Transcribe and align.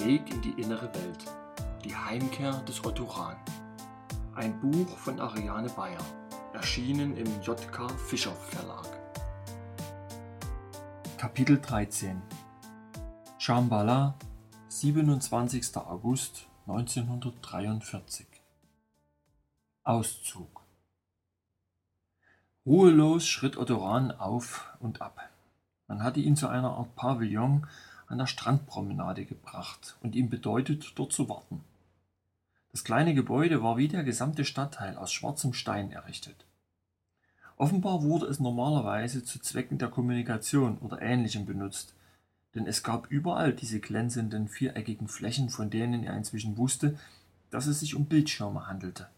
Weg 0.00 0.30
in 0.30 0.42
die 0.42 0.60
innere 0.60 0.92
Welt. 0.94 1.24
Die 1.84 1.94
Heimkehr 1.94 2.52
des 2.68 2.84
Otto 2.84 3.04
Rahn. 3.04 3.36
Ein 4.34 4.60
Buch 4.60 4.98
von 4.98 5.18
Ariane 5.18 5.70
Bayer. 5.70 6.04
Erschienen 6.52 7.16
im 7.16 7.26
JK 7.42 7.90
Fischer 7.98 8.32
Verlag. 8.32 8.86
Kapitel 11.16 11.60
13 11.60 12.20
Shambhala, 13.38 14.14
27. 14.68 15.76
August 15.76 16.46
1943 16.66 18.26
Auszug 19.82 20.62
Ruhelos 22.66 23.26
schritt 23.26 23.56
Otto 23.56 23.76
Rahn 23.76 24.10
auf 24.10 24.76
und 24.80 25.00
ab. 25.00 25.20
Man 25.86 26.02
hatte 26.02 26.20
ihn 26.20 26.36
zu 26.36 26.48
einer 26.48 26.72
Art 26.72 26.96
Pavillon 26.96 27.66
an 28.06 28.18
der 28.18 28.26
Strandpromenade 28.26 29.24
gebracht 29.24 29.96
und 30.02 30.14
ihm 30.14 30.28
bedeutet, 30.28 30.92
dort 30.96 31.12
zu 31.12 31.28
warten. 31.28 31.64
Das 32.70 32.84
kleine 32.84 33.14
Gebäude 33.14 33.62
war 33.62 33.76
wie 33.76 33.88
der 33.88 34.04
gesamte 34.04 34.44
Stadtteil 34.44 34.96
aus 34.96 35.12
schwarzem 35.12 35.52
Stein 35.54 35.90
errichtet. 35.92 36.44
Offenbar 37.56 38.02
wurde 38.02 38.26
es 38.26 38.38
normalerweise 38.38 39.24
zu 39.24 39.38
Zwecken 39.40 39.78
der 39.78 39.88
Kommunikation 39.88 40.78
oder 40.78 41.00
ähnlichem 41.00 41.46
benutzt, 41.46 41.94
denn 42.54 42.66
es 42.66 42.82
gab 42.82 43.10
überall 43.10 43.52
diese 43.52 43.80
glänzenden 43.80 44.48
viereckigen 44.48 45.08
Flächen, 45.08 45.48
von 45.48 45.70
denen 45.70 46.04
er 46.04 46.16
inzwischen 46.16 46.56
wusste, 46.56 46.98
dass 47.50 47.66
es 47.66 47.80
sich 47.80 47.94
um 47.94 48.06
Bildschirme 48.06 48.66
handelte. 48.66 49.08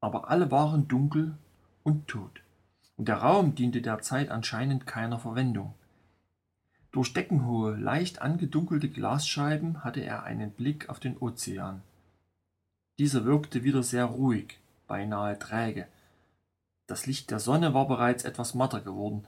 Aber 0.00 0.28
alle 0.28 0.50
waren 0.50 0.88
dunkel 0.88 1.36
und 1.82 2.08
tot, 2.08 2.40
und 2.96 3.08
der 3.08 3.18
Raum 3.18 3.54
diente 3.54 3.80
derzeit 3.80 4.30
anscheinend 4.30 4.86
keiner 4.86 5.18
Verwendung. 5.18 5.74
Durch 6.92 7.12
deckenhohe, 7.12 7.76
leicht 7.76 8.20
angedunkelte 8.20 8.88
Glasscheiben 8.88 9.84
hatte 9.84 10.00
er 10.00 10.24
einen 10.24 10.50
Blick 10.50 10.88
auf 10.88 10.98
den 10.98 11.16
Ozean. 11.18 11.82
Dieser 12.98 13.24
wirkte 13.24 13.62
wieder 13.62 13.82
sehr 13.82 14.06
ruhig, 14.06 14.58
beinahe 14.88 15.38
träge. 15.38 15.86
Das 16.86 17.06
Licht 17.06 17.30
der 17.30 17.38
Sonne 17.38 17.72
war 17.74 17.86
bereits 17.86 18.24
etwas 18.24 18.54
matter 18.54 18.80
geworden. 18.80 19.24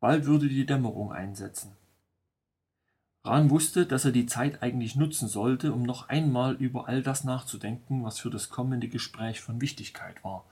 Bald 0.00 0.24
würde 0.24 0.48
die 0.48 0.64
Dämmerung 0.64 1.12
einsetzen. 1.12 1.72
Rahn 3.22 3.50
wusste, 3.50 3.84
dass 3.86 4.04
er 4.04 4.12
die 4.12 4.26
Zeit 4.26 4.62
eigentlich 4.62 4.96
nutzen 4.96 5.28
sollte, 5.28 5.72
um 5.72 5.82
noch 5.82 6.08
einmal 6.08 6.54
über 6.54 6.88
all 6.88 7.02
das 7.02 7.24
nachzudenken, 7.24 8.04
was 8.04 8.20
für 8.20 8.30
das 8.30 8.48
kommende 8.48 8.88
Gespräch 8.88 9.40
von 9.40 9.60
Wichtigkeit 9.60 10.24
war. 10.24 10.44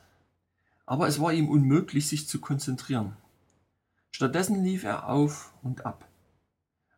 Aber 0.84 1.08
es 1.08 1.20
war 1.20 1.32
ihm 1.32 1.48
unmöglich, 1.48 2.08
sich 2.08 2.28
zu 2.28 2.40
konzentrieren. 2.40 3.16
Stattdessen 4.10 4.62
lief 4.62 4.84
er 4.84 5.08
auf 5.08 5.54
und 5.62 5.86
ab. 5.86 6.06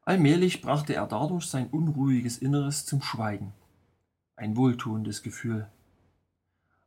Allmählich 0.06 0.62
brachte 0.62 0.94
er 0.94 1.04
dadurch 1.08 1.46
sein 1.46 1.66
unruhiges 1.66 2.38
Inneres 2.38 2.86
zum 2.86 3.02
Schweigen. 3.02 3.52
Ein 4.36 4.56
wohltuendes 4.56 5.24
Gefühl. 5.24 5.66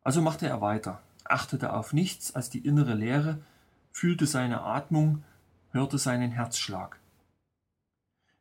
Also 0.01 0.21
machte 0.21 0.47
er 0.47 0.61
weiter, 0.61 1.01
achtete 1.25 1.73
auf 1.73 1.91
nichts 1.91 2.33
als 2.33 2.49
die 2.49 2.65
innere 2.65 2.93
Leere, 2.93 3.39
fühlte 3.91 4.25
seine 4.25 4.61
Atmung, 4.61 5.25
hörte 5.71 5.97
seinen 5.97 6.31
Herzschlag. 6.31 6.97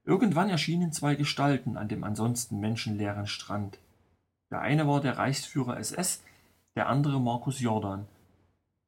Irgendwann 0.05 0.49
erschienen 0.49 0.93
zwei 0.93 1.17
Gestalten 1.17 1.77
an 1.77 1.89
dem 1.89 2.05
ansonsten 2.05 2.61
menschenleeren 2.61 3.27
Strand. 3.27 3.81
Der 4.53 4.61
eine 4.61 4.87
war 4.87 5.01
der 5.01 5.19
Reichsführer 5.19 5.77
SS, 5.79 6.23
der 6.77 6.89
andere 6.89 7.21
Markus 7.21 7.61
Jordan. 7.61 8.07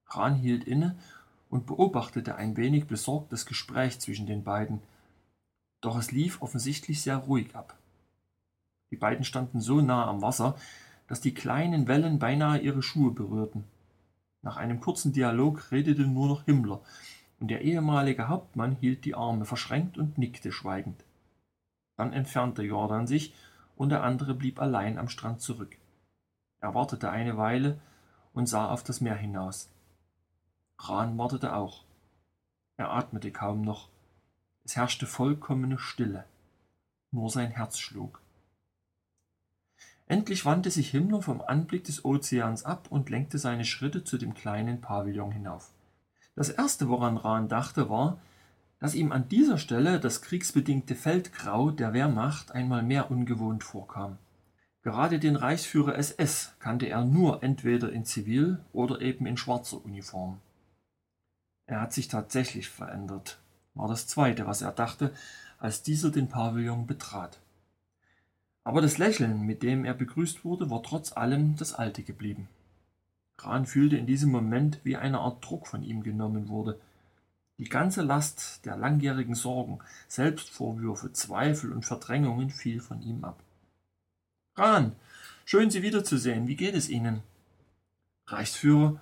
Rahn 0.06 0.36
hielt 0.36 0.62
inne 0.62 0.96
und 1.48 1.66
beobachtete 1.66 2.36
ein 2.36 2.56
wenig 2.56 2.86
besorgt 2.86 3.32
das 3.32 3.44
Gespräch 3.44 3.98
zwischen 3.98 4.26
den 4.26 4.44
beiden, 4.44 4.80
doch 5.80 5.98
es 5.98 6.12
lief 6.12 6.42
offensichtlich 6.42 7.02
sehr 7.02 7.16
ruhig 7.16 7.54
ab. 7.54 7.76
Die 8.90 8.96
beiden 8.96 9.24
standen 9.24 9.60
so 9.60 9.80
nah 9.80 10.06
am 10.06 10.22
Wasser, 10.22 10.56
dass 11.06 11.20
die 11.20 11.34
kleinen 11.34 11.88
Wellen 11.88 12.18
beinahe 12.18 12.58
ihre 12.58 12.82
Schuhe 12.82 13.12
berührten. 13.12 13.64
Nach 14.42 14.56
einem 14.56 14.80
kurzen 14.80 15.12
Dialog 15.12 15.70
redete 15.70 16.02
nur 16.02 16.28
noch 16.28 16.44
Himmler, 16.44 16.80
und 17.40 17.48
der 17.48 17.62
ehemalige 17.62 18.28
Hauptmann 18.28 18.76
hielt 18.76 19.04
die 19.04 19.14
Arme 19.14 19.44
verschränkt 19.44 19.96
und 19.96 20.18
nickte 20.18 20.52
schweigend. 20.52 21.04
Dann 21.96 22.12
entfernte 22.12 22.62
Jordan 22.62 23.06
sich, 23.06 23.34
und 23.76 23.88
der 23.88 24.02
andere 24.02 24.34
blieb 24.34 24.60
allein 24.60 24.98
am 24.98 25.08
Strand 25.08 25.40
zurück. 25.40 25.76
Er 26.60 26.74
wartete 26.74 27.10
eine 27.10 27.38
Weile 27.38 27.80
und 28.34 28.46
sah 28.46 28.68
auf 28.68 28.84
das 28.84 29.00
Meer 29.00 29.16
hinaus. 29.16 29.70
Rahn 30.78 31.16
wartete 31.16 31.54
auch. 31.54 31.84
Er 32.76 32.92
atmete 32.92 33.30
kaum 33.30 33.62
noch. 33.62 33.88
Es 34.70 34.76
herrschte 34.76 35.08
vollkommene 35.08 35.80
Stille. 35.80 36.26
Nur 37.10 37.28
sein 37.28 37.50
Herz 37.50 37.80
schlug. 37.80 38.22
Endlich 40.06 40.44
wandte 40.44 40.70
sich 40.70 40.90
Himmler 40.90 41.22
vom 41.22 41.40
Anblick 41.40 41.82
des 41.82 42.04
Ozeans 42.04 42.64
ab 42.64 42.86
und 42.88 43.10
lenkte 43.10 43.38
seine 43.38 43.64
Schritte 43.64 44.04
zu 44.04 44.16
dem 44.16 44.32
kleinen 44.32 44.80
Pavillon 44.80 45.32
hinauf. 45.32 45.72
Das 46.36 46.50
erste, 46.50 46.88
woran 46.88 47.16
Rahn 47.16 47.48
dachte, 47.48 47.90
war, 47.90 48.20
dass 48.78 48.94
ihm 48.94 49.10
an 49.10 49.28
dieser 49.28 49.58
Stelle 49.58 49.98
das 49.98 50.22
kriegsbedingte 50.22 50.94
Feldgrau 50.94 51.72
der 51.72 51.92
Wehrmacht 51.92 52.52
einmal 52.52 52.84
mehr 52.84 53.10
ungewohnt 53.10 53.64
vorkam. 53.64 54.18
Gerade 54.82 55.18
den 55.18 55.34
Reichsführer 55.34 55.96
SS 55.98 56.54
kannte 56.60 56.86
er 56.86 57.04
nur 57.04 57.42
entweder 57.42 57.90
in 57.90 58.04
Zivil 58.04 58.64
oder 58.72 59.00
eben 59.00 59.26
in 59.26 59.36
schwarzer 59.36 59.84
Uniform. 59.84 60.40
Er 61.66 61.80
hat 61.80 61.92
sich 61.92 62.06
tatsächlich 62.06 62.68
verändert, 62.68 63.39
war 63.74 63.88
das 63.88 64.06
Zweite, 64.06 64.46
was 64.46 64.62
er 64.62 64.72
dachte, 64.72 65.12
als 65.58 65.82
dieser 65.82 66.10
den 66.10 66.28
Pavillon 66.28 66.86
betrat. 66.86 67.38
Aber 68.64 68.80
das 68.80 68.98
Lächeln, 68.98 69.42
mit 69.42 69.62
dem 69.62 69.84
er 69.84 69.94
begrüßt 69.94 70.44
wurde, 70.44 70.70
war 70.70 70.82
trotz 70.82 71.12
allem 71.12 71.56
das 71.56 71.72
alte 71.72 72.02
geblieben. 72.02 72.48
Rahn 73.38 73.66
fühlte 73.66 73.96
in 73.96 74.06
diesem 74.06 74.30
Moment, 74.30 74.80
wie 74.84 74.96
eine 74.96 75.20
Art 75.20 75.44
Druck 75.44 75.66
von 75.66 75.82
ihm 75.82 76.02
genommen 76.02 76.48
wurde. 76.48 76.78
Die 77.58 77.68
ganze 77.68 78.02
Last 78.02 78.64
der 78.64 78.76
langjährigen 78.76 79.34
Sorgen, 79.34 79.80
Selbstvorwürfe, 80.08 81.12
Zweifel 81.12 81.72
und 81.72 81.84
Verdrängungen 81.84 82.50
fiel 82.50 82.80
von 82.80 83.02
ihm 83.02 83.24
ab. 83.24 83.42
Rahn, 84.56 84.94
schön 85.44 85.70
Sie 85.70 85.82
wiederzusehen. 85.82 86.48
Wie 86.48 86.56
geht 86.56 86.74
es 86.74 86.88
Ihnen? 86.88 87.22
Reichsführer, 88.26 89.00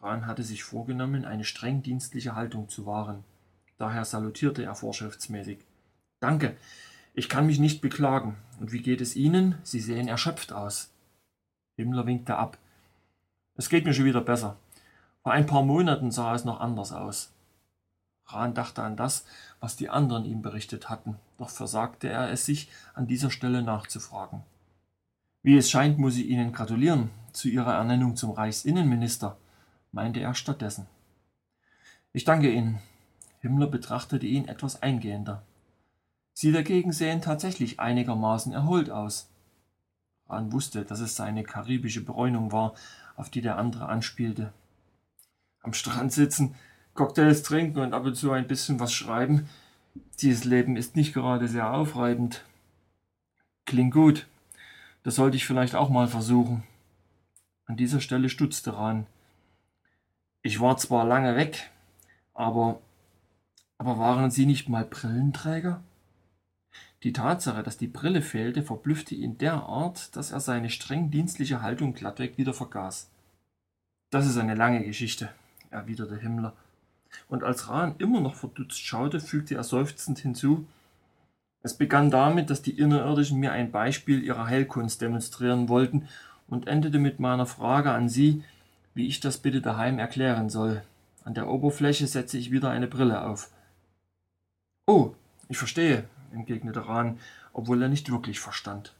Rahn 0.00 0.26
hatte 0.26 0.42
sich 0.42 0.64
vorgenommen, 0.64 1.24
eine 1.24 1.44
streng 1.44 1.82
dienstliche 1.82 2.34
Haltung 2.34 2.68
zu 2.68 2.86
wahren. 2.86 3.24
Daher 3.80 4.04
salutierte 4.04 4.62
er 4.62 4.74
vorschriftsmäßig. 4.74 5.64
Danke, 6.20 6.54
ich 7.14 7.30
kann 7.30 7.46
mich 7.46 7.58
nicht 7.58 7.80
beklagen. 7.80 8.36
Und 8.60 8.72
wie 8.72 8.82
geht 8.82 9.00
es 9.00 9.16
Ihnen? 9.16 9.54
Sie 9.62 9.80
sehen 9.80 10.06
erschöpft 10.06 10.52
aus. 10.52 10.92
Himmler 11.76 12.04
winkte 12.04 12.36
ab. 12.36 12.58
Es 13.54 13.70
geht 13.70 13.86
mir 13.86 13.94
schon 13.94 14.04
wieder 14.04 14.20
besser. 14.20 14.58
Vor 15.22 15.32
ein 15.32 15.46
paar 15.46 15.62
Monaten 15.62 16.10
sah 16.10 16.34
es 16.34 16.44
noch 16.44 16.60
anders 16.60 16.92
aus. 16.92 17.32
Rahn 18.26 18.52
dachte 18.52 18.82
an 18.82 18.98
das, 18.98 19.24
was 19.60 19.76
die 19.76 19.88
anderen 19.88 20.26
ihm 20.26 20.42
berichtet 20.42 20.90
hatten, 20.90 21.16
doch 21.38 21.48
versagte 21.48 22.06
er 22.06 22.30
es 22.30 22.44
sich, 22.44 22.70
an 22.92 23.06
dieser 23.06 23.30
Stelle 23.30 23.62
nachzufragen. 23.62 24.42
Wie 25.42 25.56
es 25.56 25.70
scheint, 25.70 25.98
muss 25.98 26.18
ich 26.18 26.26
Ihnen 26.26 26.52
gratulieren 26.52 27.08
zu 27.32 27.48
Ihrer 27.48 27.76
Ernennung 27.76 28.14
zum 28.14 28.32
Reichsinnenminister 28.32 29.38
meinte 29.90 30.20
er 30.20 30.34
stattdessen. 30.34 30.86
Ich 32.12 32.24
danke 32.24 32.52
Ihnen. 32.52 32.78
Himmler 33.40 33.66
betrachtete 33.66 34.26
ihn 34.26 34.48
etwas 34.48 34.82
eingehender. 34.82 35.42
Sie 36.32 36.52
dagegen 36.52 36.92
sehen 36.92 37.20
tatsächlich 37.20 37.80
einigermaßen 37.80 38.52
erholt 38.52 38.90
aus. 38.90 39.28
Rahn 40.28 40.52
wusste, 40.52 40.84
dass 40.84 41.00
es 41.00 41.16
seine 41.16 41.42
karibische 41.42 42.04
Bräunung 42.04 42.52
war, 42.52 42.74
auf 43.16 43.30
die 43.30 43.42
der 43.42 43.58
andere 43.58 43.88
anspielte. 43.88 44.52
Am 45.62 45.74
Strand 45.74 46.12
sitzen, 46.12 46.54
Cocktails 46.94 47.42
trinken 47.42 47.80
und 47.80 47.94
ab 47.94 48.04
und 48.04 48.14
zu 48.14 48.32
ein 48.32 48.46
bisschen 48.46 48.80
was 48.80 48.92
schreiben, 48.92 49.48
dieses 50.20 50.44
Leben 50.44 50.76
ist 50.76 50.96
nicht 50.96 51.14
gerade 51.14 51.48
sehr 51.48 51.72
aufreibend. 51.72 52.44
Klingt 53.64 53.92
gut. 53.92 54.26
Das 55.02 55.14
sollte 55.14 55.36
ich 55.36 55.46
vielleicht 55.46 55.74
auch 55.74 55.88
mal 55.88 56.08
versuchen. 56.08 56.62
An 57.64 57.76
dieser 57.76 58.00
Stelle 58.00 58.28
stutzte 58.28 58.76
Rahn. 58.76 59.06
Ich 60.42 60.60
war 60.60 60.76
zwar 60.76 61.04
lange 61.04 61.36
weg, 61.36 61.70
aber, 62.34 62.80
aber 63.80 63.98
waren 63.98 64.30
Sie 64.30 64.44
nicht 64.44 64.68
mal 64.68 64.84
Brillenträger? 64.84 65.82
Die 67.02 67.14
Tatsache, 67.14 67.62
dass 67.62 67.78
die 67.78 67.86
Brille 67.86 68.20
fehlte, 68.20 68.62
verblüffte 68.62 69.14
ihn 69.14 69.38
derart, 69.38 70.14
dass 70.14 70.32
er 70.32 70.40
seine 70.40 70.68
streng 70.68 71.10
dienstliche 71.10 71.62
Haltung 71.62 71.94
glattweg 71.94 72.36
wieder 72.36 72.52
vergaß. 72.52 73.08
Das 74.10 74.26
ist 74.26 74.36
eine 74.36 74.54
lange 74.54 74.84
Geschichte, 74.84 75.30
erwiderte 75.70 76.18
Himmler. 76.18 76.52
Und 77.26 77.42
als 77.42 77.70
Rahn 77.70 77.94
immer 77.96 78.20
noch 78.20 78.34
verdutzt 78.34 78.84
schaute, 78.84 79.18
fügte 79.18 79.54
er 79.54 79.64
seufzend 79.64 80.18
hinzu, 80.18 80.66
es 81.62 81.72
begann 81.72 82.10
damit, 82.10 82.50
dass 82.50 82.60
die 82.60 82.78
Innerirdischen 82.78 83.40
mir 83.40 83.52
ein 83.52 83.70
Beispiel 83.70 84.22
ihrer 84.22 84.46
Heilkunst 84.46 85.00
demonstrieren 85.00 85.70
wollten 85.70 86.06
und 86.48 86.68
endete 86.68 86.98
mit 86.98 87.18
meiner 87.18 87.46
Frage 87.46 87.92
an 87.92 88.10
Sie, 88.10 88.44
wie 88.92 89.06
ich 89.06 89.20
das 89.20 89.38
bitte 89.38 89.62
daheim 89.62 89.98
erklären 89.98 90.50
soll. 90.50 90.82
An 91.24 91.32
der 91.32 91.48
Oberfläche 91.48 92.06
setze 92.06 92.36
ich 92.36 92.50
wieder 92.50 92.68
eine 92.68 92.86
Brille 92.86 93.24
auf. 93.24 93.50
Oh, 94.92 95.14
ich 95.48 95.56
verstehe. 95.56 96.08
entgegnete 96.32 96.88
Rahn, 96.88 97.20
obwohl 97.52 97.80
er 97.80 97.88
nicht 97.88 98.10
wirklich 98.10 98.40
verstand. 98.40 98.92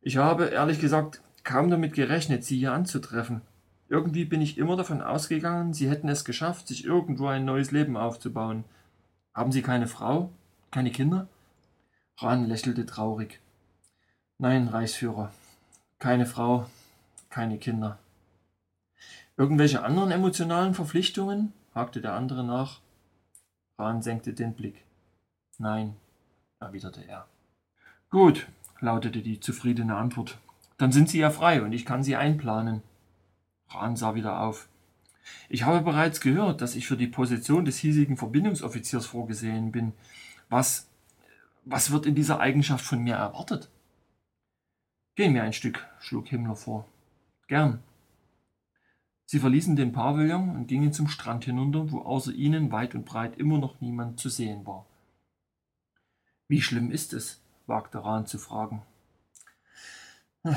Ich 0.00 0.16
habe, 0.16 0.46
ehrlich 0.46 0.80
gesagt, 0.80 1.22
kaum 1.44 1.70
damit 1.70 1.94
gerechnet, 1.94 2.42
Sie 2.42 2.58
hier 2.58 2.72
anzutreffen. 2.72 3.42
Irgendwie 3.88 4.24
bin 4.24 4.40
ich 4.42 4.58
immer 4.58 4.74
davon 4.76 5.02
ausgegangen, 5.02 5.72
Sie 5.72 5.88
hätten 5.88 6.08
es 6.08 6.24
geschafft, 6.24 6.66
sich 6.66 6.84
irgendwo 6.84 7.28
ein 7.28 7.44
neues 7.44 7.70
Leben 7.70 7.96
aufzubauen. 7.96 8.64
Haben 9.34 9.52
Sie 9.52 9.62
keine 9.62 9.86
Frau? 9.86 10.32
Keine 10.72 10.90
Kinder? 10.90 11.28
Rahn 12.18 12.48
lächelte 12.48 12.86
traurig. 12.86 13.38
Nein, 14.38 14.66
Reichsführer. 14.66 15.30
Keine 16.00 16.26
Frau, 16.26 16.66
keine 17.28 17.58
Kinder. 17.58 18.00
Irgendwelche 19.36 19.84
anderen 19.84 20.10
emotionalen 20.10 20.74
Verpflichtungen? 20.74 21.52
hakte 21.72 22.00
der 22.00 22.14
andere 22.14 22.42
nach. 22.42 22.80
Rahn 23.80 24.02
senkte 24.02 24.34
den 24.34 24.54
Blick. 24.54 24.84
Nein, 25.58 25.96
erwiderte 26.60 27.02
er. 27.02 27.26
Gut, 28.10 28.46
lautete 28.80 29.22
die 29.22 29.40
zufriedene 29.40 29.96
Antwort. 29.96 30.38
Dann 30.76 30.92
sind 30.92 31.08
Sie 31.08 31.18
ja 31.18 31.30
frei 31.30 31.62
und 31.62 31.72
ich 31.72 31.86
kann 31.86 32.02
Sie 32.02 32.14
einplanen. 32.14 32.82
Rahn 33.70 33.96
sah 33.96 34.14
wieder 34.14 34.40
auf. 34.40 34.68
Ich 35.48 35.62
habe 35.64 35.80
bereits 35.80 36.20
gehört, 36.20 36.60
dass 36.60 36.74
ich 36.74 36.86
für 36.86 36.96
die 36.96 37.06
Position 37.06 37.64
des 37.64 37.78
hiesigen 37.78 38.16
Verbindungsoffiziers 38.18 39.06
vorgesehen 39.06 39.72
bin. 39.72 39.92
Was, 40.50 40.88
was 41.64 41.90
wird 41.90 42.04
in 42.04 42.14
dieser 42.14 42.38
Eigenschaft 42.38 42.84
von 42.84 43.00
mir 43.00 43.14
erwartet? 43.14 43.70
Gehen 45.14 45.34
wir 45.34 45.42
ein 45.42 45.52
Stück, 45.52 45.86
schlug 46.00 46.28
Himmler 46.28 46.56
vor. 46.56 46.86
Gern. 47.48 47.82
Sie 49.30 49.38
verließen 49.38 49.76
den 49.76 49.92
Pavillon 49.92 50.56
und 50.56 50.66
gingen 50.66 50.92
zum 50.92 51.06
Strand 51.06 51.44
hinunter, 51.44 51.92
wo 51.92 52.00
außer 52.00 52.32
ihnen 52.32 52.72
weit 52.72 52.96
und 52.96 53.04
breit 53.04 53.38
immer 53.38 53.58
noch 53.58 53.80
niemand 53.80 54.18
zu 54.18 54.28
sehen 54.28 54.66
war. 54.66 54.86
Wie 56.48 56.60
schlimm 56.60 56.90
ist 56.90 57.12
es? 57.12 57.40
wagte 57.68 58.04
Rahn 58.04 58.26
zu 58.26 58.38
fragen. 58.38 58.82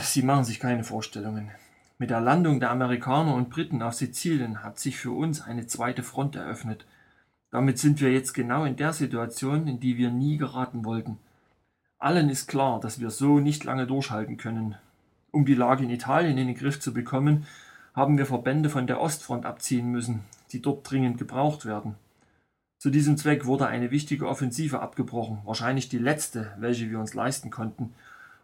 Sie 0.01 0.23
machen 0.23 0.43
sich 0.43 0.59
keine 0.59 0.83
Vorstellungen. 0.83 1.51
Mit 1.99 2.09
der 2.09 2.19
Landung 2.19 2.59
der 2.59 2.71
Amerikaner 2.71 3.35
und 3.35 3.51
Briten 3.51 3.83
auf 3.83 3.93
Sizilien 3.93 4.63
hat 4.63 4.79
sich 4.79 4.97
für 4.97 5.11
uns 5.11 5.41
eine 5.41 5.67
zweite 5.67 6.01
Front 6.01 6.35
eröffnet. 6.35 6.87
Damit 7.51 7.77
sind 7.77 8.01
wir 8.01 8.11
jetzt 8.11 8.33
genau 8.33 8.65
in 8.65 8.75
der 8.75 8.93
Situation, 8.93 9.67
in 9.67 9.81
die 9.81 9.97
wir 9.97 10.09
nie 10.09 10.37
geraten 10.37 10.83
wollten. 10.83 11.19
Allen 11.99 12.27
ist 12.27 12.47
klar, 12.47 12.79
dass 12.79 12.99
wir 12.99 13.11
so 13.11 13.39
nicht 13.39 13.65
lange 13.65 13.85
durchhalten 13.85 14.37
können. 14.37 14.77
Um 15.29 15.45
die 15.45 15.53
Lage 15.53 15.83
in 15.83 15.91
Italien 15.91 16.39
in 16.39 16.47
den 16.47 16.57
Griff 16.57 16.79
zu 16.79 16.91
bekommen, 16.91 17.45
haben 17.94 18.18
wir 18.18 18.25
Verbände 18.25 18.69
von 18.69 18.88
der 18.88 19.00
Ostfront 19.00 19.45
abziehen 19.45 19.92
müssen, 19.92 20.24
die 20.51 20.62
dort 20.62 20.90
dringend 20.90 21.18
gebraucht 21.18 21.66
werden. 21.66 21.95
Zu 22.78 22.90
diesem 22.90 23.18
Zweck 23.18 23.45
wurde 23.45 23.68
eine 23.68 23.92
wichtige 23.92 24.28
Offensive 24.28 24.81
abgebrochen, 24.81 25.40
wahrscheinlich 25.45 25.90
die 25.90 26.00
letzte, 26.00 26.54
welche 26.57 26.90
wir 26.90 27.00
uns 27.00 27.13
leisten 27.13 27.50
konnten 27.50 27.94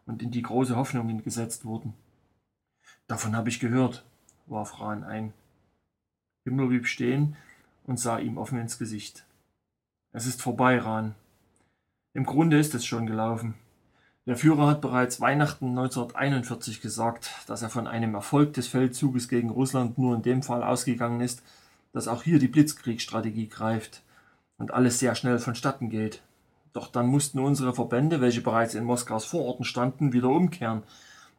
und 0.06 0.22
in 0.22 0.32
die 0.32 0.42
große 0.42 0.76
Hoffnungen 0.76 1.24
gesetzt 1.24 1.66
wurden. 1.66 1.94
Davon 3.08 3.36
habe 3.36 3.50
ich 3.50 3.60
gehört, 3.60 4.06
warf 4.46 4.80
Rahn 4.80 5.04
ein. 5.04 5.34
Himmler 6.46 6.68
blieb 6.68 6.88
stehen 6.88 7.36
und 7.86 8.00
sah 8.00 8.20
ihm 8.20 8.38
offen 8.38 8.60
ins 8.60 8.78
Gesicht. 8.78 9.26
Es 10.12 10.26
ist 10.26 10.42
vorbei, 10.42 10.80
Rahn. 10.80 11.16
Im 12.14 12.26
Grunde 12.26 12.58
ist 12.58 12.74
es 12.76 12.86
schon 12.86 13.06
gelaufen. 13.06 13.56
Der 14.30 14.38
Führer 14.38 14.68
hat 14.68 14.82
bereits 14.82 15.20
Weihnachten 15.20 15.70
1941 15.70 16.82
gesagt, 16.82 17.32
dass 17.48 17.64
er 17.64 17.72
von 17.72 17.88
einem 17.88 18.14
Erfolg 18.14 18.54
des 18.54 18.68
Feldzuges 18.68 19.28
gegen 19.28 19.50
Russland 19.50 19.98
nur 19.98 20.16
in 20.16 20.22
dem 20.22 20.44
Fall 20.44 20.62
ausgegangen 20.62 21.20
ist, 21.20 21.42
dass 21.94 22.08
auch 22.08 22.22
hier 22.22 22.38
die 22.38 22.48
Blitzkriegsstrategie 22.48 23.48
greift 23.48 24.04
und 24.60 24.72
alles 24.72 25.00
sehr 25.00 25.16
schnell 25.16 25.40
vonstatten 25.40 25.90
geht. 25.90 26.22
Doch 26.74 26.90
dann 26.90 27.08
mussten 27.08 27.40
unsere 27.40 27.74
Verbände, 27.74 28.22
welche 28.22 28.42
bereits 28.42 28.76
in 28.76 28.84
Moskaus 28.84 29.26
Vororten 29.26 29.66
standen, 29.66 30.14
wieder 30.14 30.30
umkehren, 30.30 30.84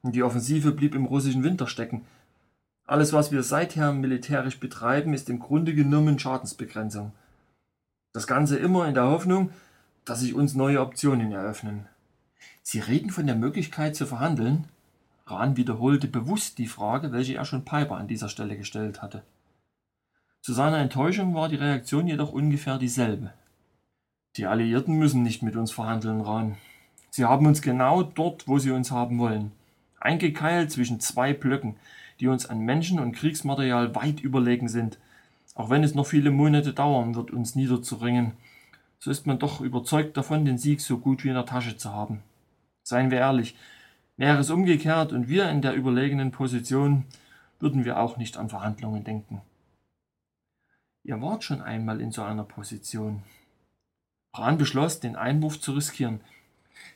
und 0.03 0.17
die 0.17 0.25
Offensive 0.25 0.73
blieb 0.73 0.97
im 0.97 1.05
russischen 1.05 1.45
Winter 1.45 1.69
stecken. 1.69 2.05
Alles, 2.89 3.13
was 3.13 3.31
wir 3.31 3.45
seither 3.45 3.93
militärisch 3.93 4.59
betreiben, 4.59 5.15
ist 5.15 5.31
im 5.31 5.39
Grunde 5.39 5.77
genommen 5.77 6.19
Schadensbegrenzung. 6.19 7.13
Das 8.13 8.27
Ganze 8.27 8.57
immer 8.57 8.89
in 8.89 8.95
der 8.95 9.07
Hoffnung, 9.07 9.53
dass 10.05 10.19
sich 10.23 10.35
uns 10.35 10.57
neue 10.57 10.81
Optionen 10.81 11.31
eröffnen. 11.31 11.87
Sie 12.63 12.81
reden 12.81 13.11
von 13.11 13.27
der 13.27 13.37
Möglichkeit 13.37 13.97
zu 13.97 14.07
verhandeln? 14.07 14.65
Rahn 15.27 15.57
wiederholte 15.57 16.09
bewusst 16.09 16.59
die 16.59 16.67
Frage, 16.67 17.13
welche 17.13 17.35
er 17.35 17.45
schon 17.45 17.65
Piper 17.65 17.97
an 17.97 18.09
dieser 18.09 18.29
Stelle 18.29 18.57
gestellt 18.57 19.03
hatte. 19.03 19.23
Zu 20.43 20.53
seiner 20.53 20.79
Enttäuschung 20.79 21.35
war 21.35 21.49
die 21.49 21.57
Reaktion 21.57 22.07
jedoch 22.07 22.33
ungefähr 22.33 22.79
dieselbe. 22.79 23.33
Die 24.37 24.47
Alliierten 24.47 24.97
müssen 24.97 25.23
nicht 25.23 25.43
mit 25.43 25.57
uns 25.57 25.71
verhandeln, 25.71 26.21
Rahn. 26.21 26.57
Sie 27.11 27.25
haben 27.25 27.47
uns 27.47 27.63
genau 27.63 28.03
dort, 28.03 28.47
wo 28.47 28.59
sie 28.59 28.71
uns 28.71 28.91
haben 28.91 29.19
wollen. 29.19 29.53
Eingekeilt 29.99 30.71
zwischen 30.71 31.01
zwei 31.01 31.33
Blöcken, 31.35 31.77
die 32.21 32.29
uns 32.29 32.47
an 32.47 32.61
Menschen 32.61 33.01
und 33.01 33.13
Kriegsmaterial 33.13 33.95
weit 33.95 34.21
überlegen 34.21 34.69
sind. 34.69 34.99
Auch 35.55 35.69
wenn 35.69 35.83
es 35.83 35.95
noch 35.95 36.07
viele 36.07 36.31
Monate 36.31 36.73
dauern 36.73 37.15
wird, 37.17 37.33
uns 37.33 37.55
niederzuringen, 37.55 38.33
so 38.99 39.11
ist 39.11 39.27
man 39.27 39.39
doch 39.39 39.61
überzeugt 39.61 40.17
davon, 40.17 40.45
den 40.45 40.59
Sieg 40.59 40.81
so 40.81 40.99
gut 40.99 41.25
wie 41.25 41.29
in 41.29 41.35
der 41.35 41.47
Tasche 41.47 41.77
zu 41.77 41.93
haben. 41.93 42.23
Seien 42.91 43.13
wir 43.13 43.19
ehrlich, 43.19 43.57
wäre 44.17 44.39
es 44.39 44.51
umgekehrt 44.51 45.13
und 45.13 45.29
wir 45.29 45.49
in 45.49 45.63
der 45.63 45.75
überlegenen 45.75 46.33
Position, 46.33 47.05
würden 47.61 47.85
wir 47.85 48.01
auch 48.01 48.17
nicht 48.17 48.37
an 48.37 48.49
Verhandlungen 48.49 49.05
denken. 49.05 49.43
Ihr 51.05 51.23
wart 51.23 51.45
schon 51.45 51.63
einmal 51.63 52.01
in 52.01 52.11
so 52.11 52.23
einer 52.23 52.43
Position. 52.43 53.23
Rahn 54.35 54.59
beschloss, 54.59 54.99
den 54.99 55.15
Einwurf 55.15 55.61
zu 55.61 55.71
riskieren. 55.71 56.21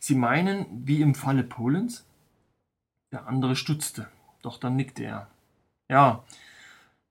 Sie 0.00 0.16
meinen, 0.16 0.66
wie 0.84 1.00
im 1.00 1.14
Falle 1.14 1.44
Polens? 1.44 2.04
Der 3.12 3.28
andere 3.28 3.54
stutzte, 3.54 4.08
doch 4.42 4.58
dann 4.58 4.74
nickte 4.74 5.04
er. 5.04 5.28
Ja, 5.88 6.24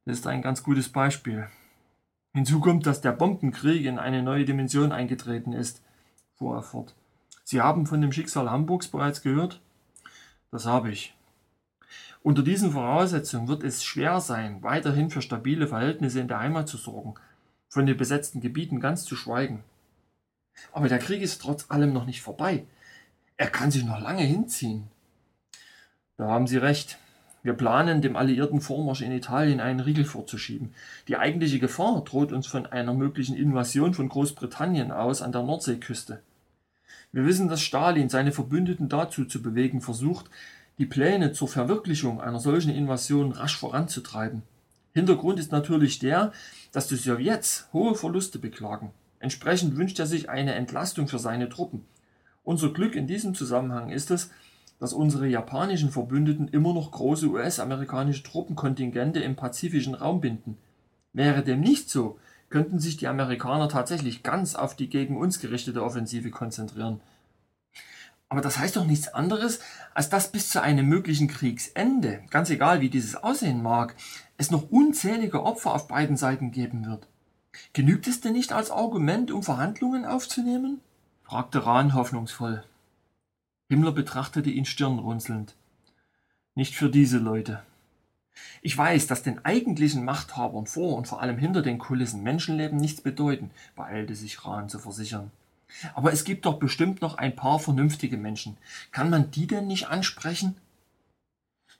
das 0.03 0.19
ist 0.19 0.27
ein 0.27 0.41
ganz 0.41 0.61
gutes 0.61 0.91
Beispiel. 0.91 1.47
Hinzu 2.33 2.59
kommt, 2.59 2.85
dass 2.85 2.99
der 2.99 3.13
Bombenkrieg 3.13 3.85
in 3.85 3.97
eine 3.97 4.23
neue 4.23 4.43
Dimension 4.43 4.91
eingetreten 4.91 5.53
ist, 5.53 5.81
fuhr 6.35 6.57
er 6.57 6.63
fort. 6.63 6.95
Sie 7.43 7.61
haben 7.61 7.85
von 7.85 8.01
dem 8.01 8.11
Schicksal 8.11 8.49
Hamburgs 8.49 8.87
bereits 8.87 9.21
gehört? 9.21 9.59
Das 10.51 10.65
habe 10.65 10.91
ich. 10.91 11.15
Unter 12.21 12.41
diesen 12.41 12.71
Voraussetzungen 12.71 13.49
wird 13.49 13.63
es 13.63 13.83
schwer 13.83 14.21
sein, 14.21 14.63
weiterhin 14.63 15.09
für 15.09 15.21
stabile 15.21 15.67
Verhältnisse 15.67 16.21
in 16.21 16.29
der 16.29 16.39
Heimat 16.39 16.69
zu 16.69 16.77
sorgen, 16.77 17.15
von 17.67 17.85
den 17.85 17.97
besetzten 17.97 18.39
Gebieten 18.39 18.79
ganz 18.79 19.03
zu 19.03 19.15
schweigen. 19.17 19.63
Aber 20.71 20.87
der 20.87 20.99
Krieg 20.99 21.21
ist 21.21 21.41
trotz 21.41 21.69
allem 21.69 21.91
noch 21.91 22.05
nicht 22.05 22.21
vorbei. 22.21 22.65
Er 23.35 23.49
kann 23.49 23.71
sich 23.71 23.83
noch 23.83 23.99
lange 23.99 24.23
hinziehen. 24.23 24.87
Da 26.15 26.27
haben 26.27 26.47
Sie 26.47 26.57
recht. 26.57 26.97
Wir 27.41 27.53
planen, 27.53 28.01
dem 28.01 28.15
alliierten 28.15 28.61
Vormarsch 28.61 29.01
in 29.01 29.11
Italien 29.11 29.59
einen 29.59 29.81
Riegel 29.81 30.05
vorzuschieben. 30.05 30.73
Die 31.09 31.17
eigentliche 31.17 31.59
Gefahr 31.59 32.01
droht 32.05 32.31
uns 32.31 32.47
von 32.47 32.65
einer 32.65 32.93
möglichen 32.93 33.35
Invasion 33.35 33.93
von 33.93 34.07
Großbritannien 34.07 34.91
aus 34.91 35.21
an 35.21 35.33
der 35.33 35.43
Nordseeküste. 35.43 36.21
Wir 37.13 37.25
wissen, 37.25 37.47
dass 37.47 37.61
Stalin 37.61 38.09
seine 38.09 38.31
Verbündeten 38.31 38.89
dazu 38.89 39.25
zu 39.25 39.41
bewegen 39.41 39.81
versucht, 39.81 40.25
die 40.79 40.87
Pläne 40.87 41.31
zur 41.31 41.47
Verwirklichung 41.47 42.19
einer 42.19 42.39
solchen 42.39 42.73
Invasion 42.73 43.31
rasch 43.31 43.55
voranzutreiben. 43.55 44.41
Hintergrund 44.93 45.39
ist 45.39 45.51
natürlich 45.51 45.99
der, 45.99 46.33
dass 46.71 46.87
die 46.87 46.95
Sowjets 46.95 47.69
hohe 47.71 47.93
Verluste 47.93 48.39
beklagen. 48.39 48.91
Entsprechend 49.19 49.77
wünscht 49.77 49.99
er 49.99 50.07
sich 50.07 50.29
eine 50.29 50.55
Entlastung 50.55 51.07
für 51.07 51.19
seine 51.19 51.49
Truppen. 51.49 51.85
Unser 52.43 52.73
Glück 52.73 52.95
in 52.95 53.05
diesem 53.05 53.35
Zusammenhang 53.35 53.89
ist 53.89 54.09
es, 54.09 54.31
dass 54.79 54.91
unsere 54.91 55.27
japanischen 55.27 55.91
Verbündeten 55.91 56.47
immer 56.47 56.73
noch 56.73 56.91
große 56.91 57.27
US-amerikanische 57.27 58.23
Truppenkontingente 58.23 59.19
im 59.19 59.35
pazifischen 59.35 59.93
Raum 59.93 60.19
binden. 60.19 60.57
Wäre 61.13 61.43
dem 61.43 61.61
nicht 61.61 61.91
so, 61.91 62.17
könnten 62.53 62.77
sich 62.77 62.97
die 62.97 63.07
Amerikaner 63.07 63.67
tatsächlich 63.67 64.21
ganz 64.21 64.53
auf 64.53 64.75
die 64.75 64.87
gegen 64.87 65.17
uns 65.17 65.39
gerichtete 65.39 65.83
Offensive 65.83 66.29
konzentrieren. 66.29 67.01
Aber 68.29 68.41
das 68.41 68.59
heißt 68.59 68.75
doch 68.75 68.85
nichts 68.85 69.07
anderes, 69.07 69.59
als 69.95 70.09
dass 70.09 70.31
bis 70.31 70.51
zu 70.51 70.61
einem 70.61 70.85
möglichen 70.85 71.27
Kriegsende, 71.27 72.21
ganz 72.29 72.51
egal 72.51 72.79
wie 72.79 72.91
dieses 72.91 73.15
aussehen 73.15 73.63
mag, 73.63 73.95
es 74.37 74.51
noch 74.51 74.69
unzählige 74.69 75.41
Opfer 75.41 75.73
auf 75.73 75.87
beiden 75.87 76.15
Seiten 76.15 76.51
geben 76.51 76.85
wird. 76.85 77.07
Genügt 77.73 78.05
es 78.05 78.21
denn 78.21 78.33
nicht 78.33 78.53
als 78.53 78.69
Argument, 78.69 79.31
um 79.31 79.41
Verhandlungen 79.41 80.05
aufzunehmen? 80.05 80.79
fragte 81.23 81.65
Rahn 81.65 81.95
hoffnungsvoll. 81.95 82.63
Himmler 83.67 83.93
betrachtete 83.93 84.51
ihn 84.51 84.65
stirnrunzelnd. 84.65 85.55
Nicht 86.53 86.75
für 86.75 86.91
diese 86.91 87.17
Leute. 87.17 87.63
Ich 88.61 88.77
weiß, 88.77 89.07
dass 89.07 89.23
den 89.23 89.43
eigentlichen 89.45 90.05
Machthabern 90.05 90.65
vor 90.65 90.95
und 90.95 91.07
vor 91.07 91.21
allem 91.21 91.37
hinter 91.37 91.61
den 91.61 91.77
Kulissen 91.77 92.23
Menschenleben 92.23 92.77
nichts 92.77 93.01
bedeuten, 93.01 93.51
beeilte 93.75 94.15
sich 94.15 94.45
Rahn 94.45 94.69
zu 94.69 94.79
versichern. 94.79 95.31
Aber 95.93 96.13
es 96.13 96.23
gibt 96.23 96.45
doch 96.45 96.59
bestimmt 96.59 97.01
noch 97.01 97.17
ein 97.17 97.35
paar 97.35 97.59
vernünftige 97.59 98.17
Menschen. 98.17 98.57
Kann 98.91 99.09
man 99.09 99.31
die 99.31 99.47
denn 99.47 99.67
nicht 99.67 99.87
ansprechen? 99.87 100.55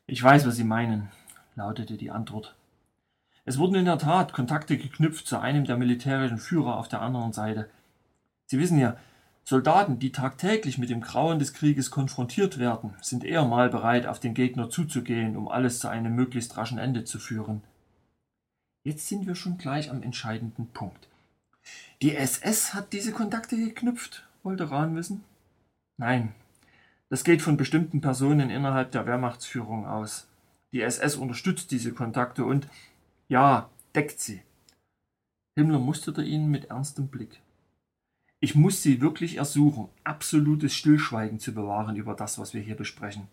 Ich 0.08 0.22
weiß, 0.22 0.46
was 0.46 0.56
Sie 0.56 0.64
meinen, 0.64 1.10
lautete 1.56 1.98
die 1.98 2.12
Antwort. 2.12 2.56
Es 3.46 3.58
wurden 3.58 3.76
in 3.76 3.86
der 3.86 3.98
Tat 3.98 4.34
Kontakte 4.34 4.78
geknüpft 4.78 5.28
zu 5.28 5.40
einem 5.40 5.66
der 5.66 5.78
militärischen 5.78 6.38
Führer 6.38 6.78
auf 6.78 6.88
der 6.88 7.02
anderen 7.02 7.34
Seite. 7.34 7.70
Sie 8.46 8.60
wissen 8.60 8.80
ja, 8.80 8.98
Soldaten, 9.46 10.00
die 10.00 10.12
tagtäglich 10.12 10.78
mit 10.78 10.90
dem 10.90 11.02
Grauen 11.02 11.38
des 11.38 11.54
Krieges 11.54 11.92
konfrontiert 11.92 12.60
werden, 12.60 12.96
sind 13.02 13.26
eher 13.26 13.44
mal 13.44 13.70
bereit, 13.70 14.08
auf 14.08 14.20
den 14.20 14.34
Gegner 14.34 14.70
zuzugehen, 14.70 15.36
um 15.36 15.50
alles 15.50 15.80
zu 15.80 15.90
einem 15.90 16.16
möglichst 16.16 16.56
raschen 16.56 16.78
Ende 16.78 17.04
zu 17.04 17.20
führen. 17.20 17.62
Jetzt 18.86 19.08
sind 19.08 19.28
wir 19.28 19.36
schon 19.36 19.58
gleich 19.58 19.90
am 19.90 20.02
entscheidenden 20.02 20.68
Punkt. 20.68 21.08
Die 22.02 22.16
SS 22.16 22.74
hat 22.74 22.94
diese 22.94 23.12
Kontakte 23.12 23.58
geknüpft, 23.58 24.26
wollte 24.44 24.72
Rahn 24.72 24.96
wissen. 24.96 25.24
Nein, 25.98 26.34
das 27.10 27.24
geht 27.24 27.42
von 27.42 27.58
bestimmten 27.58 28.02
Personen 28.02 28.50
innerhalb 28.50 28.92
der 28.92 29.06
Wehrmachtsführung 29.06 29.86
aus. 29.86 30.28
Die 30.72 30.82
SS 30.82 31.16
unterstützt 31.16 31.70
diese 31.72 31.94
Kontakte 31.94 32.44
und, 32.44 32.68
ja, 33.28 33.70
deckt 33.94 34.20
sie. 34.20 34.42
Himmler 35.56 35.80
musterte 35.80 36.24
ihn 36.24 36.50
mit 36.50 36.72
ernstem 36.72 37.10
Blick. 37.10 37.43
Ich 38.44 38.56
muss 38.56 38.84
Sie 38.84 39.00
wirklich 39.00 39.38
ersuchen, 39.38 39.88
absolutes 40.04 40.76
Stillschweigen 40.76 41.40
zu 41.40 41.54
bewahren 41.54 41.96
über 41.96 42.14
das, 42.14 42.38
was 42.38 42.54
wir 42.54 42.60
hier 42.60 42.76
besprechen. 42.76 43.30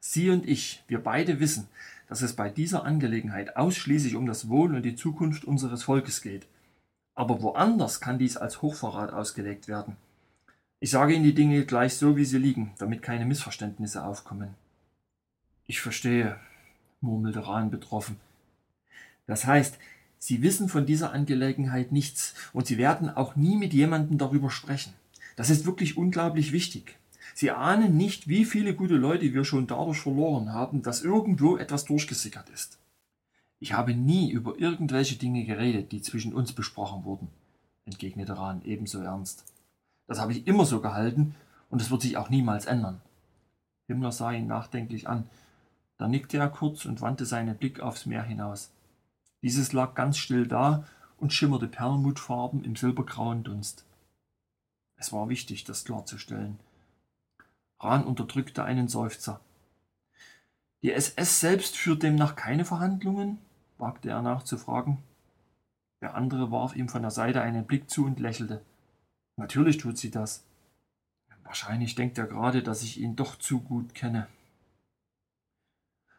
Sie 0.00 0.28
und 0.28 0.46
ich, 0.46 0.84
wir 0.86 1.02
beide 1.02 1.40
wissen, 1.40 1.66
dass 2.08 2.20
es 2.20 2.36
bei 2.36 2.50
dieser 2.50 2.84
Angelegenheit 2.84 3.56
ausschließlich 3.56 4.16
um 4.16 4.26
das 4.26 4.50
Wohl 4.50 4.74
und 4.74 4.82
die 4.82 4.96
Zukunft 4.96 5.46
unseres 5.46 5.84
Volkes 5.84 6.20
geht. 6.20 6.46
Aber 7.14 7.40
woanders 7.40 8.02
kann 8.02 8.18
dies 8.18 8.36
als 8.36 8.60
Hochverrat 8.60 9.14
ausgelegt 9.14 9.66
werden. 9.66 9.96
Ich 10.78 10.90
sage 10.90 11.14
Ihnen 11.14 11.24
die 11.24 11.34
Dinge 11.34 11.64
gleich 11.64 11.94
so, 11.94 12.18
wie 12.18 12.26
sie 12.26 12.36
liegen, 12.36 12.74
damit 12.76 13.00
keine 13.00 13.24
Missverständnisse 13.24 14.04
aufkommen. 14.04 14.56
Ich 15.66 15.80
verstehe, 15.80 16.38
murmelte 17.00 17.46
Rahn 17.46 17.70
betroffen. 17.70 18.20
Das 19.26 19.46
heißt, 19.46 19.78
Sie 20.22 20.42
wissen 20.42 20.68
von 20.68 20.84
dieser 20.84 21.12
Angelegenheit 21.12 21.92
nichts 21.92 22.34
und 22.52 22.66
Sie 22.66 22.76
werden 22.76 23.08
auch 23.08 23.36
nie 23.36 23.56
mit 23.56 23.72
jemandem 23.72 24.18
darüber 24.18 24.50
sprechen. 24.50 24.92
Das 25.34 25.48
ist 25.48 25.64
wirklich 25.64 25.96
unglaublich 25.96 26.52
wichtig. 26.52 26.98
Sie 27.34 27.50
ahnen 27.50 27.96
nicht, 27.96 28.28
wie 28.28 28.44
viele 28.44 28.74
gute 28.74 28.96
Leute 28.96 29.32
wir 29.32 29.44
schon 29.44 29.66
dadurch 29.66 29.98
verloren 29.98 30.52
haben, 30.52 30.82
dass 30.82 31.02
irgendwo 31.02 31.56
etwas 31.56 31.86
durchgesickert 31.86 32.50
ist. 32.50 32.78
Ich 33.60 33.72
habe 33.72 33.94
nie 33.94 34.30
über 34.30 34.58
irgendwelche 34.58 35.16
Dinge 35.16 35.44
geredet, 35.44 35.90
die 35.90 36.02
zwischen 36.02 36.34
uns 36.34 36.52
besprochen 36.52 37.04
wurden, 37.04 37.28
entgegnete 37.86 38.36
Rahn 38.36 38.60
ebenso 38.64 39.00
ernst. 39.00 39.44
Das 40.06 40.20
habe 40.20 40.32
ich 40.32 40.46
immer 40.46 40.66
so 40.66 40.82
gehalten 40.82 41.34
und 41.70 41.80
es 41.80 41.90
wird 41.90 42.02
sich 42.02 42.18
auch 42.18 42.28
niemals 42.28 42.66
ändern. 42.66 43.00
Himmler 43.86 44.12
sah 44.12 44.32
ihn 44.32 44.48
nachdenklich 44.48 45.08
an. 45.08 45.24
Da 45.96 46.08
nickte 46.08 46.36
er 46.36 46.50
kurz 46.50 46.84
und 46.84 47.00
wandte 47.00 47.24
seinen 47.24 47.56
Blick 47.56 47.80
aufs 47.80 48.04
Meer 48.04 48.22
hinaus. 48.22 48.70
Dieses 49.42 49.72
lag 49.72 49.94
ganz 49.94 50.18
still 50.18 50.46
da 50.46 50.84
und 51.18 51.32
schimmerte 51.32 51.68
perlmuttfarben 51.68 52.64
im 52.64 52.76
silbergrauen 52.76 53.44
Dunst. 53.44 53.84
Es 54.96 55.12
war 55.12 55.28
wichtig, 55.28 55.64
das 55.64 55.84
klarzustellen. 55.84 56.58
Rahn 57.78 58.04
unterdrückte 58.04 58.64
einen 58.64 58.88
Seufzer. 58.88 59.40
Die 60.82 60.92
SS 60.92 61.40
selbst 61.40 61.76
führt 61.76 62.02
demnach 62.02 62.36
keine 62.36 62.64
Verhandlungen? 62.64 63.38
wagte 63.78 64.10
er 64.10 64.20
nachzufragen. 64.20 64.98
Der 66.02 66.14
andere 66.14 66.50
warf 66.50 66.76
ihm 66.76 66.88
von 66.88 67.02
der 67.02 67.10
Seite 67.10 67.40
einen 67.42 67.66
Blick 67.66 67.90
zu 67.90 68.04
und 68.04 68.20
lächelte. 68.20 68.62
Natürlich 69.36 69.78
tut 69.78 69.96
sie 69.98 70.10
das. 70.10 70.44
Wahrscheinlich 71.44 71.94
denkt 71.94 72.16
er 72.16 72.26
gerade, 72.26 72.62
dass 72.62 72.82
ich 72.82 73.00
ihn 73.00 73.16
doch 73.16 73.36
zu 73.36 73.60
gut 73.60 73.94
kenne. 73.94 74.28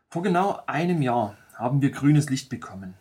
Vor 0.10 0.24
genau 0.24 0.62
einem 0.68 1.02
Jahr 1.02 1.38
haben 1.54 1.82
wir 1.82 1.92
grünes 1.92 2.30
Licht 2.30 2.50
bekommen. 2.50 2.96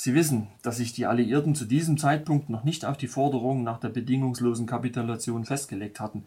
Sie 0.00 0.14
wissen, 0.14 0.46
dass 0.62 0.76
sich 0.76 0.92
die 0.92 1.06
Alliierten 1.06 1.56
zu 1.56 1.64
diesem 1.64 1.98
Zeitpunkt 1.98 2.50
noch 2.50 2.62
nicht 2.62 2.84
auf 2.84 2.96
die 2.96 3.08
Forderungen 3.08 3.64
nach 3.64 3.80
der 3.80 3.88
bedingungslosen 3.88 4.64
Kapitulation 4.64 5.44
festgelegt 5.44 5.98
hatten. 5.98 6.24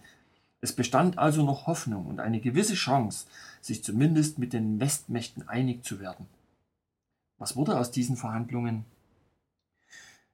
Es 0.60 0.74
bestand 0.74 1.18
also 1.18 1.46
noch 1.46 1.68
Hoffnung 1.68 2.08
und 2.08 2.20
eine 2.20 2.42
gewisse 2.42 2.74
Chance, 2.74 3.28
sich 3.62 3.82
zumindest 3.82 4.40
mit 4.40 4.52
den 4.52 4.82
Westmächten 4.82 5.48
einig 5.48 5.86
zu 5.86 6.02
werden. 6.02 6.26
Was 7.38 7.56
wurde 7.56 7.80
aus 7.80 7.92
diesen 7.92 8.18
Verhandlungen? 8.18 8.84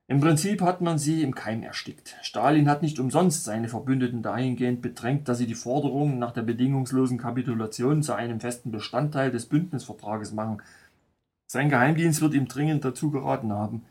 Im 0.07 0.19
Prinzip 0.19 0.61
hat 0.61 0.81
man 0.81 0.97
sie 0.97 1.21
im 1.21 1.35
Keim 1.35 1.61
erstickt. 1.61 2.15
Stalin 2.23 2.67
hat 2.67 2.81
nicht 2.81 2.97
umsonst 2.97 3.43
seine 3.43 3.69
Verbündeten 3.69 4.23
dahingehend 4.23 4.81
bedrängt, 4.81 5.29
dass 5.29 5.37
sie 5.37 5.45
die 5.45 5.53
Forderungen 5.53 6.17
nach 6.17 6.31
der 6.31 6.41
bedingungslosen 6.41 7.19
Kapitulation 7.19 8.01
zu 8.01 8.13
einem 8.13 8.39
festen 8.39 8.71
Bestandteil 8.71 9.29
des 9.29 9.45
Bündnisvertrages 9.45 10.31
machen– 10.31 10.59
sein 11.47 11.69
Geheimdienst 11.69 12.21
wird 12.21 12.33
ihm 12.33 12.47
dringend 12.47 12.85
dazu 12.85 13.09
geraten 13.09 13.51
haben. 13.51 13.83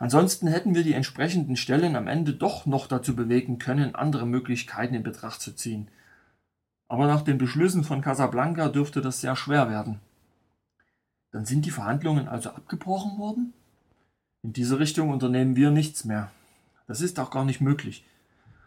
Ansonsten 0.00 0.48
hätten 0.48 0.74
wir 0.74 0.84
die 0.84 0.94
entsprechenden 0.94 1.56
Stellen 1.56 1.96
am 1.96 2.08
Ende 2.08 2.32
doch 2.32 2.66
noch 2.66 2.86
dazu 2.86 3.14
bewegen 3.14 3.58
können, 3.58 3.94
andere 3.94 4.26
Möglichkeiten 4.26 4.94
in 4.94 5.02
Betracht 5.02 5.40
zu 5.40 5.54
ziehen. 5.54 5.88
Aber 6.88 7.06
nach 7.06 7.22
den 7.22 7.36
Beschlüssen 7.36 7.84
von 7.84 8.00
Casablanca 8.00 8.68
dürfte 8.68 9.02
das 9.02 9.20
sehr 9.20 9.36
schwer 9.36 9.68
werden. 9.68 10.00
Dann 11.30 11.44
sind 11.44 11.66
die 11.66 11.70
Verhandlungen 11.70 12.26
also 12.26 12.50
abgebrochen 12.50 13.18
worden? 13.18 13.52
In 14.42 14.52
diese 14.54 14.78
Richtung 14.78 15.10
unternehmen 15.10 15.56
wir 15.56 15.70
nichts 15.70 16.04
mehr. 16.04 16.30
Das 16.86 17.02
ist 17.02 17.20
auch 17.20 17.30
gar 17.30 17.44
nicht 17.44 17.60
möglich. 17.60 18.06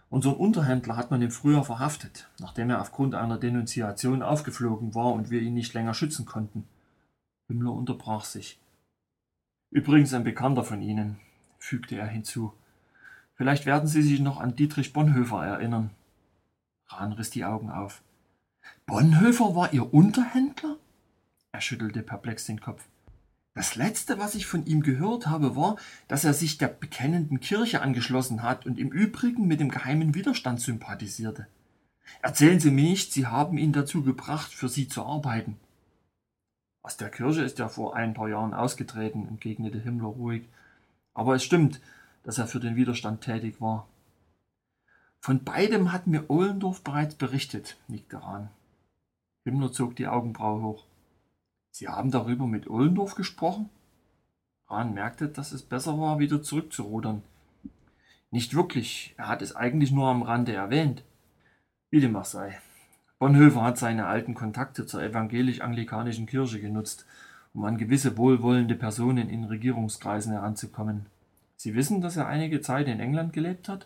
Unseren 0.09 0.35
Unterhändler 0.35 0.97
hat 0.97 1.09
man 1.09 1.21
im 1.21 1.31
Frühjahr 1.31 1.63
verhaftet, 1.63 2.29
nachdem 2.37 2.69
er 2.69 2.81
aufgrund 2.81 3.15
einer 3.15 3.39
Denunziation 3.39 4.21
aufgeflogen 4.21 4.93
war 4.93 5.13
und 5.13 5.31
wir 5.31 5.41
ihn 5.41 5.53
nicht 5.53 5.73
länger 5.73 5.93
schützen 5.93 6.25
konnten. 6.25 6.67
Himmler 7.51 7.73
unterbrach 7.73 8.23
sich. 8.23 8.59
Übrigens 9.71 10.13
ein 10.13 10.23
Bekannter 10.23 10.63
von 10.63 10.81
Ihnen, 10.81 11.19
fügte 11.59 11.95
er 11.97 12.07
hinzu. 12.07 12.53
Vielleicht 13.35 13.65
werden 13.65 13.87
Sie 13.87 14.01
sich 14.01 14.19
noch 14.19 14.39
an 14.39 14.55
Dietrich 14.55 14.93
Bonhoeffer 14.93 15.45
erinnern. 15.45 15.91
Rahn 16.87 17.13
riss 17.13 17.29
die 17.29 17.45
Augen 17.45 17.69
auf. 17.69 18.01
Bonhoeffer 18.85 19.55
war 19.55 19.73
Ihr 19.73 19.93
Unterhändler? 19.93 20.77
Er 21.51 21.61
schüttelte 21.61 22.03
perplex 22.03 22.45
den 22.45 22.61
Kopf. 22.61 22.85
Das 23.53 23.75
Letzte, 23.75 24.17
was 24.17 24.35
ich 24.35 24.45
von 24.45 24.65
ihm 24.65 24.81
gehört 24.81 25.27
habe, 25.27 25.57
war, 25.57 25.75
dass 26.07 26.23
er 26.23 26.33
sich 26.33 26.57
der 26.57 26.69
bekennenden 26.69 27.41
Kirche 27.41 27.81
angeschlossen 27.81 28.43
hat 28.43 28.65
und 28.65 28.79
im 28.79 28.89
Übrigen 28.89 29.45
mit 29.45 29.59
dem 29.59 29.69
geheimen 29.69 30.15
Widerstand 30.15 30.61
sympathisierte. 30.61 31.47
Erzählen 32.21 32.61
Sie 32.61 32.71
mir 32.71 32.89
nicht, 32.89 33.11
Sie 33.11 33.27
haben 33.27 33.57
ihn 33.57 33.73
dazu 33.73 34.03
gebracht, 34.03 34.53
für 34.53 34.69
Sie 34.69 34.87
zu 34.87 35.03
arbeiten. 35.03 35.57
Aus 36.83 36.97
der 36.97 37.09
Kirche 37.09 37.43
ist 37.43 37.59
er 37.59 37.69
vor 37.69 37.95
ein 37.95 38.13
paar 38.13 38.27
Jahren 38.27 38.53
ausgetreten, 38.53 39.27
entgegnete 39.27 39.79
Himmler 39.79 40.07
ruhig. 40.07 40.47
Aber 41.13 41.35
es 41.35 41.43
stimmt, 41.43 41.79
dass 42.23 42.37
er 42.37 42.47
für 42.47 42.59
den 42.59 42.75
Widerstand 42.75 43.21
tätig 43.21 43.61
war. 43.61 43.87
Von 45.19 45.43
beidem 45.43 45.91
hat 45.91 46.07
mir 46.07 46.29
Ohlendorf 46.29 46.83
bereits 46.83 47.15
berichtet, 47.15 47.77
nickte 47.87 48.23
Rahn. 48.23 48.49
Himmler 49.43 49.71
zog 49.71 49.95
die 49.95 50.07
Augenbraue 50.07 50.63
hoch. 50.63 50.85
Sie 51.69 51.87
haben 51.87 52.11
darüber 52.11 52.47
mit 52.47 52.67
Ohlendorf 52.67 53.15
gesprochen? 53.15 53.69
Rahn 54.67 54.93
merkte, 54.93 55.27
dass 55.27 55.51
es 55.51 55.61
besser 55.61 55.99
war, 55.99 56.19
wieder 56.19 56.41
zurückzurudern. 56.41 57.21
Nicht 58.31 58.55
wirklich, 58.55 59.13
er 59.17 59.27
hat 59.27 59.41
es 59.41 59.55
eigentlich 59.55 59.91
nur 59.91 60.07
am 60.07 60.23
Rande 60.23 60.53
erwähnt. 60.53 61.03
Wie 61.89 61.99
dem 61.99 62.15
auch 62.15 62.25
sei. 62.25 62.59
Bonhoeffer 63.21 63.61
hat 63.61 63.77
seine 63.77 64.07
alten 64.07 64.33
Kontakte 64.33 64.87
zur 64.87 65.03
evangelisch-anglikanischen 65.03 66.25
Kirche 66.25 66.59
genutzt, 66.59 67.05
um 67.53 67.63
an 67.65 67.77
gewisse 67.77 68.17
wohlwollende 68.17 68.73
Personen 68.73 69.29
in 69.29 69.43
Regierungskreisen 69.43 70.31
heranzukommen. 70.31 71.05
Sie 71.55 71.75
wissen, 71.75 72.01
dass 72.01 72.17
er 72.17 72.25
einige 72.25 72.61
Zeit 72.61 72.87
in 72.87 72.99
England 72.99 73.31
gelebt 73.31 73.69
hat? 73.69 73.85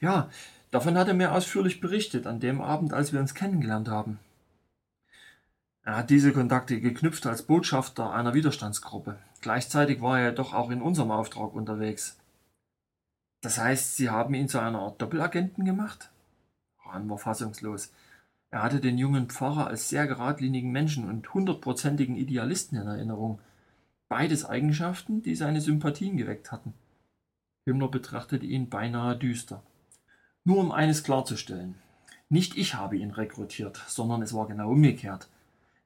Ja, 0.00 0.28
davon 0.70 0.98
hat 0.98 1.08
er 1.08 1.14
mir 1.14 1.32
ausführlich 1.32 1.80
berichtet, 1.80 2.26
an 2.26 2.40
dem 2.40 2.60
Abend, 2.60 2.92
als 2.92 3.14
wir 3.14 3.20
uns 3.20 3.34
kennengelernt 3.34 3.88
haben. 3.88 4.18
Er 5.82 5.96
hat 5.96 6.10
diese 6.10 6.34
Kontakte 6.34 6.78
geknüpft 6.78 7.26
als 7.26 7.44
Botschafter 7.44 8.12
einer 8.12 8.34
Widerstandsgruppe. 8.34 9.16
Gleichzeitig 9.40 10.02
war 10.02 10.20
er 10.20 10.32
doch 10.32 10.52
auch 10.52 10.68
in 10.68 10.82
unserem 10.82 11.10
Auftrag 11.10 11.54
unterwegs. 11.54 12.18
Das 13.40 13.56
heißt, 13.56 13.96
Sie 13.96 14.10
haben 14.10 14.34
ihn 14.34 14.50
zu 14.50 14.58
einer 14.58 14.80
Art 14.80 15.00
Doppelagenten 15.00 15.64
gemacht? 15.64 16.10
Rahn 16.84 17.08
war 17.08 17.16
fassungslos. 17.16 17.90
Er 18.52 18.62
hatte 18.62 18.80
den 18.80 18.98
jungen 18.98 19.30
Pfarrer 19.30 19.66
als 19.66 19.88
sehr 19.88 20.06
geradlinigen 20.06 20.70
Menschen 20.70 21.08
und 21.08 21.32
hundertprozentigen 21.32 22.16
Idealisten 22.16 22.78
in 22.78 22.86
Erinnerung. 22.86 23.40
Beides 24.10 24.44
Eigenschaften, 24.44 25.22
die 25.22 25.34
seine 25.34 25.62
Sympathien 25.62 26.18
geweckt 26.18 26.52
hatten. 26.52 26.74
Himmler 27.64 27.88
betrachtete 27.88 28.44
ihn 28.44 28.68
beinahe 28.68 29.16
düster. 29.16 29.62
Nur 30.44 30.58
um 30.58 30.70
eines 30.70 31.02
klarzustellen. 31.02 31.76
Nicht 32.28 32.58
ich 32.58 32.74
habe 32.74 32.98
ihn 32.98 33.10
rekrutiert, 33.10 33.82
sondern 33.88 34.20
es 34.20 34.34
war 34.34 34.46
genau 34.46 34.70
umgekehrt. 34.70 35.30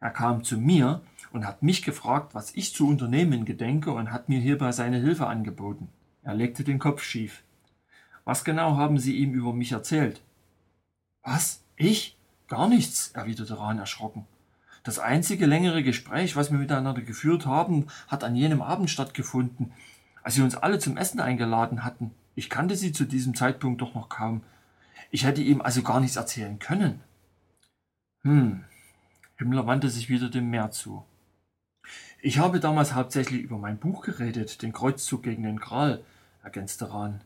Er 0.01 0.11
kam 0.11 0.43
zu 0.43 0.59
mir 0.59 1.03
und 1.33 1.47
hat 1.47 1.63
mich 1.63 1.85
gefragt, 1.85 2.35
was 2.35 2.53
ich 2.57 2.75
zu 2.75 2.89
unternehmen 2.89 3.45
gedenke 3.45 3.93
und 3.93 4.11
hat 4.11 4.29
mir 4.29 4.41
hierbei 4.41 4.73
seine 4.73 4.99
Hilfe 4.99 5.29
angeboten. 5.29 5.89
Er 6.25 6.35
legte 6.35 6.65
den 6.65 6.81
Kopf 6.81 7.03
schief. 7.03 7.45
Was 8.25 8.43
genau 8.43 8.77
haben 8.77 8.99
Sie 8.99 9.17
ihm 9.19 9.35
über 9.35 9.53
mich 9.53 9.71
erzählt? 9.71 10.21
Was? 11.23 11.63
Ich? 11.77 12.16
Gar 12.49 12.69
nichts, 12.69 13.11
erwiderte 13.13 13.59
Rahn 13.59 13.79
erschrocken. 13.79 14.27
Das 14.85 15.01
einzige 15.01 15.47
längere 15.47 15.83
Gespräch, 15.83 16.37
was 16.37 16.53
wir 16.53 16.59
miteinander 16.59 17.03
geführt 17.03 17.45
haben, 17.45 17.89
hat 18.07 18.23
an 18.23 18.37
jenem 18.37 18.63
Abend 18.63 18.89
stattgefunden, 18.89 19.73
als 20.23 20.37
sie 20.37 20.43
uns 20.43 20.55
alle 20.55 20.79
zum 20.79 20.97
Essen 20.97 21.19
eingeladen 21.19 21.83
hatten. 21.83 22.13
Ich 22.37 22.49
kannte 22.49 22.77
sie 22.77 22.93
zu 22.93 23.05
diesem 23.05 23.35
Zeitpunkt 23.35 23.81
doch 23.81 23.95
noch 23.95 24.09
kaum. 24.09 24.43
Ich 25.11 25.25
hätte 25.25 25.43
ihm 25.43 25.61
also 25.61 25.83
gar 25.83 26.01
nichts 26.01 26.17
erzählen 26.17 26.59
können. 26.61 27.01
Hm. 28.23 28.65
Himmler 29.39 29.67
wandte 29.67 29.91
sich 29.91 30.09
wieder 30.09 30.31
dem 30.31 30.51
Meer 30.51 30.71
zu. 30.71 31.05
Ich 32.23 32.39
habe 32.39 32.61
damals 32.61 32.95
hauptsächlich 32.95 33.43
über 33.43 33.59
mein 33.59 33.79
Buch 33.79 34.03
geredet, 34.03 34.63
den 34.63 34.73
Kreuzzug 34.73 35.23
gegen 35.23 35.43
den 35.43 35.59
Gral, 35.59 36.05
ergänzte 36.43 36.93
Rahn. 36.93 37.23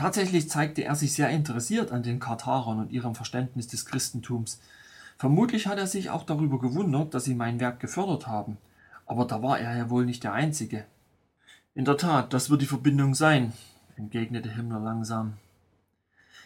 Tatsächlich 0.00 0.48
zeigte 0.48 0.82
er 0.82 0.94
sich 0.94 1.12
sehr 1.12 1.28
interessiert 1.28 1.92
an 1.92 2.02
den 2.02 2.20
Kartharern 2.20 2.78
und 2.78 2.90
ihrem 2.90 3.14
Verständnis 3.14 3.66
des 3.66 3.84
Christentums. 3.84 4.58
Vermutlich 5.18 5.66
hat 5.66 5.76
er 5.76 5.86
sich 5.86 6.08
auch 6.08 6.24
darüber 6.24 6.58
gewundert, 6.58 7.12
dass 7.12 7.24
sie 7.24 7.34
mein 7.34 7.60
Werk 7.60 7.80
gefördert 7.80 8.26
haben. 8.26 8.56
Aber 9.04 9.26
da 9.26 9.42
war 9.42 9.58
er 9.58 9.76
ja 9.76 9.90
wohl 9.90 10.06
nicht 10.06 10.24
der 10.24 10.32
Einzige. 10.32 10.86
In 11.74 11.84
der 11.84 11.98
Tat, 11.98 12.32
das 12.32 12.48
wird 12.48 12.62
die 12.62 12.66
Verbindung 12.66 13.14
sein, 13.14 13.52
entgegnete 13.96 14.50
Himmler 14.50 14.80
langsam. 14.80 15.34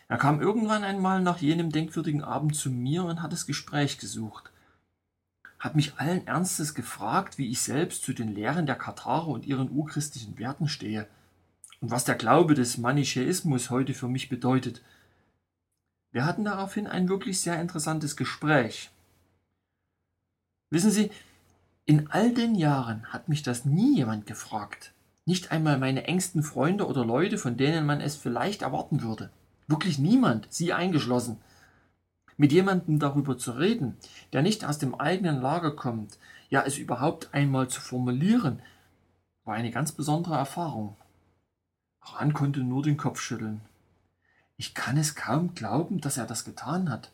Er 0.08 0.18
kam 0.18 0.40
irgendwann 0.40 0.82
einmal 0.82 1.22
nach 1.22 1.38
jenem 1.38 1.70
denkwürdigen 1.70 2.24
Abend 2.24 2.56
zu 2.56 2.70
mir 2.70 3.04
und 3.04 3.22
hat 3.22 3.32
das 3.32 3.46
Gespräch 3.46 3.98
gesucht. 3.98 4.50
Hat 5.60 5.76
mich 5.76 5.96
allen 5.98 6.26
Ernstes 6.26 6.74
gefragt, 6.74 7.38
wie 7.38 7.50
ich 7.50 7.60
selbst 7.60 8.02
zu 8.02 8.14
den 8.14 8.34
Lehren 8.34 8.66
der 8.66 8.74
Katharer 8.74 9.28
und 9.28 9.46
ihren 9.46 9.70
urchristlichen 9.70 10.40
Werten 10.40 10.66
stehe 10.66 11.06
und 11.84 11.90
was 11.90 12.04
der 12.04 12.14
Glaube 12.14 12.54
des 12.54 12.78
Manichäismus 12.78 13.68
heute 13.68 13.92
für 13.92 14.08
mich 14.08 14.30
bedeutet. 14.30 14.80
Wir 16.12 16.24
hatten 16.24 16.42
daraufhin 16.42 16.86
ein 16.86 17.10
wirklich 17.10 17.42
sehr 17.42 17.60
interessantes 17.60 18.16
Gespräch. 18.16 18.90
Wissen 20.70 20.90
Sie, 20.90 21.10
in 21.84 22.10
all 22.10 22.32
den 22.32 22.54
Jahren 22.54 23.04
hat 23.12 23.28
mich 23.28 23.42
das 23.42 23.66
nie 23.66 23.96
jemand 23.96 24.24
gefragt. 24.24 24.94
Nicht 25.26 25.52
einmal 25.52 25.76
meine 25.76 26.04
engsten 26.04 26.42
Freunde 26.42 26.86
oder 26.86 27.04
Leute, 27.04 27.36
von 27.36 27.58
denen 27.58 27.84
man 27.84 28.00
es 28.00 28.16
vielleicht 28.16 28.62
erwarten 28.62 29.02
würde. 29.02 29.28
Wirklich 29.66 29.98
niemand, 29.98 30.46
Sie 30.48 30.72
eingeschlossen. 30.72 31.36
Mit 32.38 32.50
jemandem 32.50 32.98
darüber 32.98 33.36
zu 33.36 33.50
reden, 33.52 33.98
der 34.32 34.40
nicht 34.40 34.64
aus 34.64 34.78
dem 34.78 34.94
eigenen 34.94 35.42
Lager 35.42 35.76
kommt, 35.76 36.18
ja 36.48 36.62
es 36.62 36.78
überhaupt 36.78 37.34
einmal 37.34 37.68
zu 37.68 37.82
formulieren, 37.82 38.62
war 39.44 39.56
eine 39.56 39.70
ganz 39.70 39.92
besondere 39.92 40.36
Erfahrung. 40.36 40.96
Ran 42.04 42.32
konnte 42.32 42.60
nur 42.60 42.82
den 42.82 42.96
Kopf 42.96 43.20
schütteln. 43.20 43.60
Ich 44.56 44.74
kann 44.74 44.96
es 44.96 45.14
kaum 45.14 45.54
glauben, 45.54 46.00
dass 46.00 46.16
er 46.16 46.26
das 46.26 46.44
getan 46.44 46.90
hat. 46.90 47.10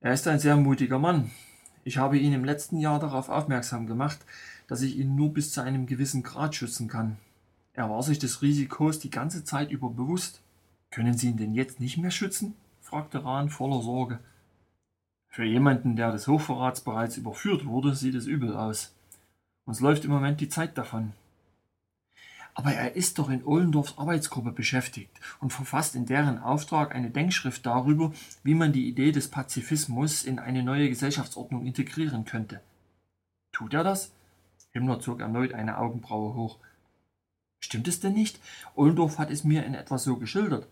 Er 0.00 0.12
ist 0.12 0.28
ein 0.28 0.38
sehr 0.38 0.56
mutiger 0.56 0.98
Mann. 0.98 1.30
Ich 1.84 1.96
habe 1.98 2.18
ihn 2.18 2.32
im 2.32 2.44
letzten 2.44 2.78
Jahr 2.78 2.98
darauf 2.98 3.28
aufmerksam 3.28 3.86
gemacht, 3.86 4.18
dass 4.66 4.82
ich 4.82 4.96
ihn 4.96 5.14
nur 5.14 5.32
bis 5.32 5.52
zu 5.52 5.62
einem 5.62 5.86
gewissen 5.86 6.22
Grad 6.22 6.54
schützen 6.54 6.88
kann. 6.88 7.16
Er 7.72 7.90
war 7.90 8.02
sich 8.02 8.18
des 8.18 8.42
Risikos 8.42 8.98
die 8.98 9.10
ganze 9.10 9.44
Zeit 9.44 9.70
über 9.70 9.90
bewusst. 9.90 10.42
Können 10.90 11.16
Sie 11.16 11.28
ihn 11.28 11.36
denn 11.36 11.54
jetzt 11.54 11.80
nicht 11.80 11.96
mehr 11.96 12.10
schützen? 12.10 12.54
fragte 12.80 13.24
Rahn 13.24 13.50
voller 13.50 13.82
Sorge. 13.82 14.18
Für 15.28 15.44
jemanden, 15.44 15.96
der 15.96 16.12
des 16.12 16.28
Hochverrats 16.28 16.82
bereits 16.82 17.16
überführt 17.16 17.66
wurde, 17.66 17.94
sieht 17.94 18.14
es 18.14 18.26
übel 18.26 18.54
aus. 18.54 18.94
Uns 19.64 19.80
läuft 19.80 20.04
im 20.04 20.10
Moment 20.10 20.40
die 20.40 20.48
Zeit 20.48 20.78
davon. 20.78 21.12
Aber 22.54 22.72
er 22.72 22.94
ist 22.94 23.18
doch 23.18 23.30
in 23.30 23.44
Ohlendorfs 23.44 23.98
Arbeitsgruppe 23.98 24.52
beschäftigt 24.52 25.10
und 25.40 25.52
verfasst 25.52 25.96
in 25.96 26.06
deren 26.06 26.38
Auftrag 26.38 26.94
eine 26.94 27.10
Denkschrift 27.10 27.66
darüber, 27.66 28.12
wie 28.44 28.54
man 28.54 28.72
die 28.72 28.88
Idee 28.88 29.10
des 29.10 29.28
Pazifismus 29.28 30.22
in 30.22 30.38
eine 30.38 30.62
neue 30.62 30.88
Gesellschaftsordnung 30.88 31.66
integrieren 31.66 32.24
könnte. 32.24 32.60
Tut 33.52 33.74
er 33.74 33.82
das? 33.82 34.12
Himmler 34.72 35.00
zog 35.00 35.20
erneut 35.20 35.52
eine 35.52 35.78
Augenbraue 35.78 36.34
hoch. 36.34 36.58
Stimmt 37.58 37.88
es 37.88 38.00
denn 38.00 38.12
nicht? 38.12 38.38
Ohlendorf 38.76 39.18
hat 39.18 39.30
es 39.30 39.42
mir 39.42 39.64
in 39.64 39.74
etwa 39.74 39.98
so 39.98 40.16
geschildert. 40.16 40.68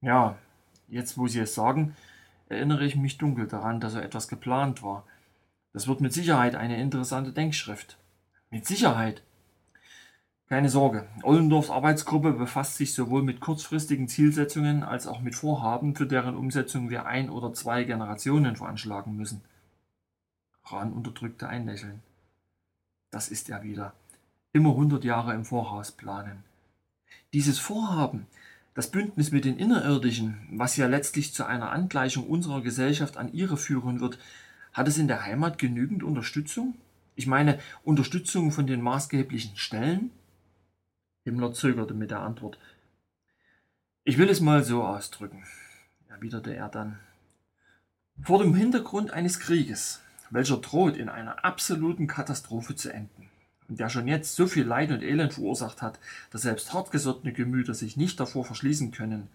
Ja, 0.00 0.38
jetzt 0.88 1.18
wo 1.18 1.26
Sie 1.28 1.40
es 1.40 1.54
sagen, 1.54 1.94
erinnere 2.48 2.84
ich 2.84 2.96
mich 2.96 3.18
dunkel 3.18 3.46
daran, 3.46 3.80
dass 3.80 3.92
so 3.92 4.00
etwas 4.00 4.26
geplant 4.26 4.82
war. 4.82 5.04
Das 5.72 5.86
wird 5.86 6.00
mit 6.00 6.12
Sicherheit 6.12 6.56
eine 6.56 6.80
interessante 6.80 7.32
Denkschrift. 7.32 7.96
Mit 8.50 8.66
Sicherheit. 8.66 9.22
Keine 10.50 10.68
Sorge, 10.68 11.06
Ollendorfs 11.22 11.70
Arbeitsgruppe 11.70 12.32
befasst 12.32 12.74
sich 12.74 12.92
sowohl 12.92 13.22
mit 13.22 13.38
kurzfristigen 13.38 14.08
Zielsetzungen 14.08 14.82
als 14.82 15.06
auch 15.06 15.20
mit 15.20 15.36
Vorhaben, 15.36 15.94
für 15.94 16.06
deren 16.06 16.34
Umsetzung 16.34 16.90
wir 16.90 17.06
ein 17.06 17.30
oder 17.30 17.52
zwei 17.52 17.84
Generationen 17.84 18.56
veranschlagen 18.56 19.16
müssen. 19.16 19.42
Rahn 20.64 20.92
unterdrückte 20.92 21.48
ein 21.48 21.66
Lächeln. 21.66 22.02
Das 23.12 23.28
ist 23.28 23.48
er 23.48 23.62
wieder. 23.62 23.92
Immer 24.52 24.74
hundert 24.74 25.04
Jahre 25.04 25.34
im 25.34 25.44
Voraus 25.44 25.92
planen. 25.92 26.42
Dieses 27.32 27.60
Vorhaben, 27.60 28.26
das 28.74 28.90
Bündnis 28.90 29.30
mit 29.30 29.44
den 29.44 29.56
Innerirdischen, 29.56 30.48
was 30.50 30.76
ja 30.76 30.88
letztlich 30.88 31.32
zu 31.32 31.46
einer 31.46 31.70
Angleichung 31.70 32.26
unserer 32.26 32.60
Gesellschaft 32.60 33.18
an 33.18 33.32
ihre 33.32 33.56
führen 33.56 34.00
wird, 34.00 34.18
hat 34.72 34.88
es 34.88 34.98
in 34.98 35.06
der 35.06 35.22
Heimat 35.22 35.58
genügend 35.58 36.02
Unterstützung? 36.02 36.74
Ich 37.14 37.28
meine, 37.28 37.60
Unterstützung 37.84 38.50
von 38.50 38.66
den 38.66 38.82
maßgeblichen 38.82 39.56
Stellen? 39.56 40.10
Himmler 41.24 41.52
zögerte 41.52 41.94
mit 41.94 42.10
der 42.10 42.20
Antwort. 42.20 42.58
Ich 44.04 44.16
will 44.18 44.30
es 44.30 44.40
mal 44.40 44.64
so 44.64 44.82
ausdrücken, 44.82 45.44
erwiderte 46.08 46.54
er 46.54 46.68
dann. 46.68 46.98
Vor 48.22 48.42
dem 48.42 48.54
Hintergrund 48.54 49.12
eines 49.12 49.38
Krieges, 49.38 50.00
welcher 50.30 50.56
droht 50.58 50.96
in 50.96 51.08
einer 51.08 51.44
absoluten 51.44 52.06
Katastrophe 52.06 52.74
zu 52.74 52.92
enden 52.92 53.28
und 53.68 53.78
der 53.78 53.88
schon 53.88 54.08
jetzt 54.08 54.34
so 54.34 54.46
viel 54.46 54.64
Leid 54.64 54.90
und 54.90 55.02
Elend 55.02 55.34
verursacht 55.34 55.82
hat, 55.82 55.98
dass 56.30 56.42
selbst 56.42 56.72
hartgesottene 56.72 57.32
Gemüter 57.32 57.74
sich 57.74 57.96
nicht 57.96 58.18
davor 58.18 58.44
verschließen 58.44 58.90
können, 58.90 59.28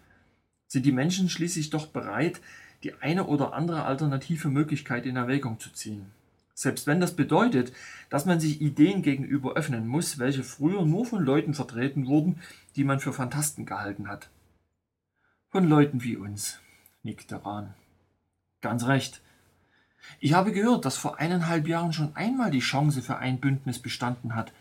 sind 0.66 0.84
die 0.84 0.92
Menschen 0.92 1.28
schließlich 1.28 1.70
doch 1.70 1.86
bereit, 1.86 2.40
die 2.82 2.94
eine 2.94 3.26
oder 3.26 3.54
andere 3.54 3.84
alternative 3.84 4.48
Möglichkeit 4.48 5.06
in 5.06 5.16
Erwägung 5.16 5.58
zu 5.60 5.72
ziehen. 5.72 6.12
Selbst 6.58 6.86
wenn 6.86 7.00
das 7.00 7.14
bedeutet, 7.14 7.70
dass 8.08 8.24
man 8.24 8.40
sich 8.40 8.62
Ideen 8.62 9.02
gegenüber 9.02 9.52
öffnen 9.52 9.86
muss, 9.86 10.18
welche 10.18 10.42
früher 10.42 10.86
nur 10.86 11.04
von 11.04 11.22
Leuten 11.22 11.52
vertreten 11.52 12.06
wurden, 12.06 12.40
die 12.76 12.84
man 12.84 12.98
für 12.98 13.12
Fantasten 13.12 13.66
gehalten 13.66 14.08
hat. 14.08 14.30
Von 15.50 15.68
Leuten 15.68 16.02
wie 16.02 16.16
uns, 16.16 16.58
nickte 17.02 17.44
Rahn. 17.44 17.74
Ganz 18.62 18.86
recht. 18.86 19.20
Ich 20.18 20.32
habe 20.32 20.50
gehört, 20.50 20.86
dass 20.86 20.96
vor 20.96 21.18
eineinhalb 21.18 21.68
Jahren 21.68 21.92
schon 21.92 22.16
einmal 22.16 22.50
die 22.50 22.60
Chance 22.60 23.02
für 23.02 23.18
ein 23.18 23.38
Bündnis 23.38 23.78
bestanden 23.78 24.34
hat, 24.34 24.54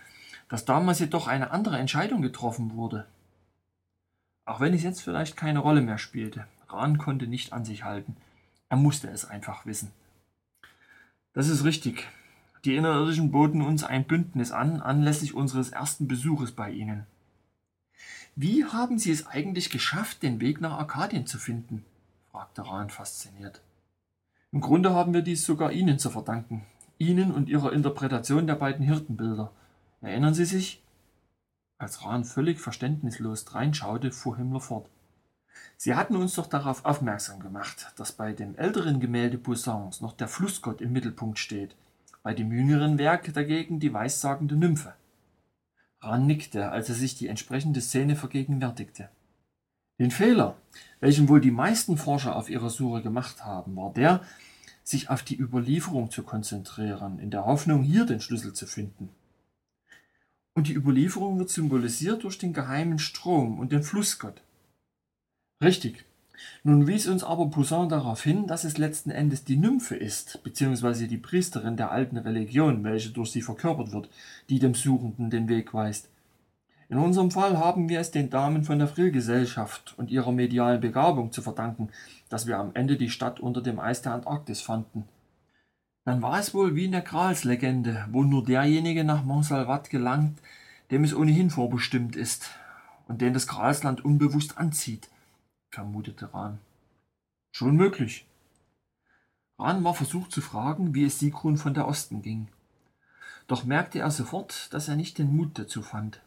dass 0.50 0.66
damals 0.66 1.00
jedoch 1.00 1.28
eine 1.28 1.52
andere 1.52 1.78
Entscheidung 1.78 2.22
getroffen 2.22 2.76
wurde. 2.76 3.08
Auch 4.44 4.60
wenn 4.60 4.74
es 4.74 4.84
jetzt 4.84 5.02
vielleicht 5.02 5.38
keine 5.38 5.60
Rolle 5.60 5.82
mehr 5.82 5.98
spielte, 5.98 6.46
Rahn 6.68 6.98
konnte 6.98 7.26
nicht 7.26 7.54
an 7.54 7.64
sich 7.64 7.86
halten. 7.86 8.18
Er 8.68 8.76
musste 8.76 9.08
es 9.08 9.24
einfach 9.24 9.66
wissen. 9.66 9.94
Das 11.36 11.50
ist 11.50 11.66
richtig. 11.66 12.08
Die 12.64 12.78
Innerirdischen 12.78 13.30
boten 13.30 13.62
uns 13.62 13.84
ein 13.84 14.06
Bündnis 14.06 14.52
an, 14.52 14.80
anlässlich 14.80 15.34
unseres 15.34 15.70
ersten 15.70 16.08
Besuches 16.08 16.54
bei 16.54 16.72
ihnen. 16.72 17.06
Wie 18.38 18.64
haben 18.64 18.98
Sie 18.98 19.12
es 19.12 19.28
eigentlich 19.28 19.70
geschafft, 19.70 20.24
den 20.24 20.40
Weg 20.40 20.62
nach 20.62 20.80
Arkadien 20.80 21.28
zu 21.28 21.38
finden? 21.38 21.86
fragte 22.32 22.66
Rahn 22.66 22.90
fasziniert. 22.90 23.62
Im 24.54 24.62
Grunde 24.62 24.94
haben 24.94 25.14
wir 25.14 25.22
dies 25.22 25.46
sogar 25.46 25.74
Ihnen 25.74 26.00
zu 26.00 26.10
verdanken. 26.10 26.66
Ihnen 26.98 27.32
und 27.32 27.50
Ihrer 27.50 27.74
Interpretation 27.74 28.48
der 28.48 28.56
beiden 28.56 28.86
Hirtenbilder. 28.86 29.52
Erinnern 30.02 30.34
Sie 30.34 30.46
sich? 30.46 30.82
Als 31.78 32.06
Rahn 32.06 32.24
völlig 32.24 32.62
verständnislos 32.62 33.44
dreinschaute, 33.44 34.12
fuhr 34.12 34.38
Himmler 34.38 34.62
fort. 34.62 34.90
Sie 35.78 35.96
hatten 35.96 36.16
uns 36.16 36.36
doch 36.36 36.48
darauf 36.48 36.86
aufmerksam 36.86 37.40
gemacht, 37.40 37.94
dass 37.98 38.12
bei 38.12 38.34
dem 38.34 38.56
älteren 38.58 39.00
Gemälde 39.00 39.38
Poussins 39.38 40.02
noch 40.02 40.14
der 40.14 40.28
Flussgott 40.28 40.82
im 40.82 40.94
Mittelpunkt 40.94 41.40
steht, 41.40 41.76
bei 42.24 42.34
dem 42.34 42.52
jüngeren 42.52 42.98
Werk 42.98 43.34
dagegen 43.34 43.80
die 43.80 43.94
weissagende 43.94 44.56
Nymphe. 44.56 44.94
Rahn 46.02 46.26
nickte, 46.26 46.72
als 46.72 46.90
er 46.90 46.96
sich 46.96 47.18
die 47.18 47.28
entsprechende 47.28 47.82
Szene 47.82 48.16
vergegenwärtigte. 48.16 49.10
Den 50.00 50.12
Fehler, 50.12 50.58
welchen 51.00 51.30
wohl 51.30 51.40
die 51.40 51.52
meisten 51.52 51.98
Forscher 51.98 52.36
auf 52.36 52.50
ihrer 52.50 52.70
Suche 52.70 53.02
gemacht 53.02 53.46
haben, 53.46 53.76
war 53.76 53.94
der, 53.94 54.22
sich 54.84 55.10
auf 55.10 55.24
die 55.24 55.40
Überlieferung 55.40 56.12
zu 56.12 56.24
konzentrieren, 56.24 57.20
in 57.20 57.32
der 57.32 57.46
Hoffnung, 57.46 57.82
hier 57.82 58.06
den 58.06 58.22
Schlüssel 58.22 58.54
zu 58.54 58.68
finden. 58.68 59.10
Und 60.54 60.68
die 60.68 60.74
Überlieferung 60.74 61.40
wird 61.40 61.50
symbolisiert 61.50 62.24
durch 62.24 62.38
den 62.38 62.54
geheimen 62.54 63.00
Strom 63.00 63.60
und 63.60 63.72
den 63.72 63.84
Flussgott. 63.84 64.42
Richtig. 65.62 66.06
Nun 66.64 66.88
wies 66.88 67.08
uns 67.08 67.24
aber 67.24 67.50
Poussin 67.50 67.90
darauf 67.90 68.22
hin, 68.24 68.48
dass 68.48 68.64
es 68.64 68.78
letzten 68.78 69.12
Endes 69.12 69.46
die 69.46 69.56
Nymphe 69.56 69.96
ist, 69.96 70.44
beziehungsweise 70.44 71.08
die 71.08 71.18
Priesterin 71.18 71.78
der 71.78 71.92
alten 71.92 72.18
Religion, 72.18 72.84
welche 72.84 73.12
durch 73.12 73.32
sie 73.32 73.42
verkörpert 73.42 73.92
wird, 73.92 74.10
die 74.50 74.60
dem 74.60 74.74
Suchenden 74.74 75.30
den 75.30 75.48
Weg 75.48 75.74
weist. 75.74 76.10
In 76.90 76.98
unserem 76.98 77.32
Fall 77.32 77.58
haben 77.58 77.90
wir 77.90 78.00
es 78.00 78.12
den 78.12 78.30
Damen 78.30 78.64
von 78.64 78.78
der 78.78 78.88
Frillgesellschaft 78.88 79.96
und 79.98 80.12
ihrer 80.12 80.32
medialen 80.32 80.82
Begabung 80.82 81.32
zu 81.32 81.42
verdanken, 81.42 81.90
dass 82.30 82.46
wir 82.46 82.60
am 82.60 82.72
Ende 82.76 82.98
die 82.98 83.10
Stadt 83.10 83.40
unter 83.40 83.62
dem 83.62 83.80
Eis 83.80 84.02
der 84.02 84.14
Antarktis 84.14 84.62
fanden. 84.62 85.06
Dann 86.04 86.22
war 86.22 86.40
es 86.40 86.54
wohl 86.54 86.76
wie 86.76 86.86
in 86.86 86.92
der 86.92 87.02
Gralslegende, 87.02 88.06
wo 88.12 88.24
nur 88.24 88.44
derjenige 88.44 89.04
nach 89.04 89.24
Montsalvat 89.24 89.90
gelangt, 89.90 90.38
dem 90.92 91.04
es 91.04 91.16
ohnehin 91.16 91.50
vorbestimmt 91.50 92.16
ist 92.16 92.52
und 93.08 93.22
den 93.22 93.34
das 93.34 93.48
Gralsland 93.48 94.06
unbewusst 94.06 94.60
anzieht. 94.60 95.10
Vermutete 95.76 96.34
Rahn. 96.34 96.60
Schon 97.52 97.76
möglich. 97.76 98.26
Rahn 99.60 99.84
war 99.84 99.94
versucht 99.94 100.32
zu 100.32 100.42
fragen, 100.42 100.96
wie 100.96 101.06
es 101.06 101.20
Sigrun 101.20 101.58
von 101.58 101.74
der 101.74 101.88
Osten 101.88 102.22
ging. 102.22 102.48
Doch 103.48 103.64
merkte 103.64 104.00
er 104.00 104.10
sofort, 104.10 104.74
dass 104.74 104.88
er 104.88 104.96
nicht 104.96 105.18
den 105.18 105.36
Mut 105.36 105.60
dazu 105.60 105.82
fand. 105.82 106.22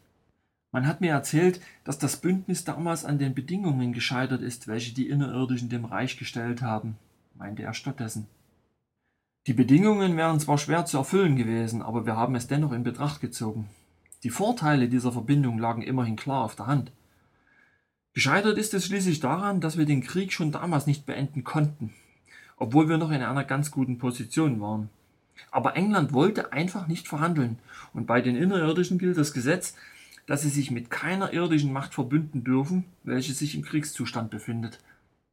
Man 0.71 0.85
hat 0.85 1.01
mir 1.01 1.11
erzählt, 1.11 1.59
dass 1.83 1.97
das 1.97 2.17
Bündnis 2.17 2.63
damals 2.63 3.05
an 3.05 3.17
den 3.17 3.33
Bedingungen 3.33 3.91
gescheitert 3.91 4.41
ist, 4.41 4.67
welche 4.67 4.93
die 4.93 5.09
Innerirdischen 5.09 5.69
dem 5.69 5.85
Reich 5.85 6.17
gestellt 6.17 6.61
haben, 6.61 6.97
meinte 7.33 7.63
er 7.63 7.73
stattdessen. 7.73 8.27
Die 9.47 9.53
Bedingungen 9.53 10.15
wären 10.15 10.39
zwar 10.39 10.59
schwer 10.59 10.85
zu 10.85 10.97
erfüllen 10.97 11.35
gewesen, 11.35 11.81
aber 11.81 12.05
wir 12.05 12.15
haben 12.15 12.35
es 12.35 12.47
dennoch 12.47 12.71
in 12.71 12.83
Betracht 12.83 13.19
gezogen. 13.19 13.67
Die 14.23 14.29
Vorteile 14.29 14.89
dieser 14.89 15.11
Verbindung 15.11 15.57
lagen 15.57 15.81
immerhin 15.81 16.17
klar 16.17 16.43
auf 16.43 16.55
der 16.55 16.67
Hand. 16.67 16.91
Gescheitert 18.19 18.57
ist 18.57 18.73
es 18.73 18.85
schließlich 18.85 19.21
daran, 19.21 19.61
dass 19.61 19.77
wir 19.77 19.85
den 19.85 20.03
Krieg 20.03 20.33
schon 20.33 20.51
damals 20.51 20.87
nicht 20.87 21.05
beenden 21.05 21.45
konnten, 21.45 21.93
obwohl 22.57 22.89
wir 22.89 22.97
noch 22.97 23.11
in 23.11 23.21
einer 23.21 23.45
ganz 23.45 23.71
guten 23.71 23.97
Position 23.97 24.59
waren. 24.59 24.89
Aber 25.51 25.77
England 25.77 26.11
wollte 26.11 26.51
einfach 26.51 26.87
nicht 26.87 27.07
verhandeln, 27.07 27.59
und 27.93 28.07
bei 28.07 28.19
den 28.19 28.35
Innerirdischen 28.35 28.97
gilt 28.99 29.17
das 29.17 29.31
Gesetz, 29.31 29.73
dass 30.25 30.41
sie 30.41 30.49
sich 30.49 30.69
mit 30.69 30.89
keiner 30.89 31.31
irdischen 31.31 31.71
Macht 31.71 31.93
verbünden 31.93 32.43
dürfen, 32.43 32.83
welche 33.05 33.31
sich 33.31 33.55
im 33.55 33.61
Kriegszustand 33.61 34.29
befindet. 34.29 34.81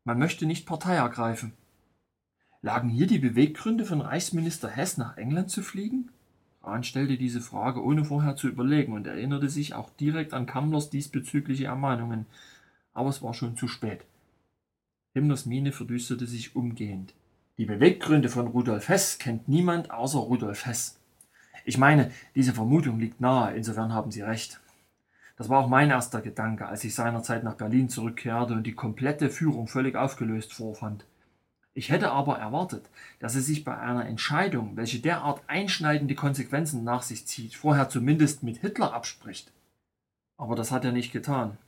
Man 0.05 0.21
möchte 0.21 0.47
nicht 0.47 0.65
Partei 0.65 0.95
ergreifen. 0.95 1.55
Lagen 2.63 2.89
hier 2.89 3.09
die 3.09 3.19
Beweggründe 3.19 3.85
von 3.85 4.01
Reichsminister 4.01 4.69
Hess 4.69 4.97
nach 4.97 5.17
England 5.17 5.51
zu 5.51 5.63
fliegen? 5.63 6.11
Rahn 6.63 6.85
stellte 6.85 7.17
diese 7.17 7.41
Frage 7.41 7.83
ohne 7.83 8.05
vorher 8.05 8.37
zu 8.37 8.47
überlegen 8.47 8.93
und 8.93 9.09
erinnerte 9.09 9.49
sich 9.49 9.75
auch 9.75 9.91
direkt 9.91 10.33
an 10.33 10.47
Kammlers 10.47 10.89
diesbezügliche 10.89 11.65
Ermahnungen, 11.65 12.27
aber 12.97 13.11
es 13.11 13.23
war 13.23 13.35
schon 13.35 13.57
zu 13.57 13.69
spät. 13.69 14.05
Himmlers 15.15 15.47
Miene 15.47 15.73
verdüsterte 15.73 16.27
sich 16.27 16.57
umgehend. 16.57 17.15
Die 17.59 17.65
Beweggründe 17.67 18.29
von 18.29 18.49
Rudolf 18.49 18.89
Hess 18.89 19.19
kennt 19.19 19.49
niemand 19.49 19.91
außer 19.91 20.19
Rudolf 20.19 20.67
Hess. 20.67 20.99
Ich 21.65 21.79
meine, 21.79 22.13
diese 22.35 22.53
Vermutung 22.53 23.01
liegt 23.01 23.21
nahe, 23.21 23.57
insofern 23.57 23.93
haben 23.93 24.11
Sie 24.11 24.23
recht. 24.23 24.61
Das 25.37 25.49
war 25.49 25.59
auch 25.59 25.69
mein 25.69 25.91
erster 25.91 26.21
Gedanke, 26.23 26.67
als 26.67 26.85
ich 26.85 26.95
seinerzeit 26.95 27.45
nach 27.45 27.55
Berlin 27.55 27.89
zurückkehrte 27.89 28.55
und 28.55 28.65
die 28.65 28.75
komplette 28.75 29.31
Führung 29.31 29.69
völlig 29.69 29.97
aufgelöst 29.97 30.53
vorfand. 30.53 31.05
Ich 31.75 31.91
hätte 31.91 32.11
aber 32.11 32.39
erwartet, 32.39 32.89
dass 33.19 33.35
er 33.35 33.43
sich 33.43 33.63
bei 33.63 33.77
einer 33.77 34.07
Entscheidung, 34.07 34.77
welche 34.77 34.99
derart 34.99 35.43
einschneidende 35.47 36.15
Konsequenzen 36.15 36.85
nach 36.85 37.03
sich 37.03 37.27
zieht, 37.27 37.55
vorher 37.55 37.91
zumindest 37.91 38.43
mit 38.43 38.59
Hitler 38.59 38.95
abspricht. 38.95 39.53
Aber 40.39 40.57
das 40.57 40.73
hat 40.73 40.87
er 40.87 40.93
nicht 40.93 41.13
getan. 41.13 41.59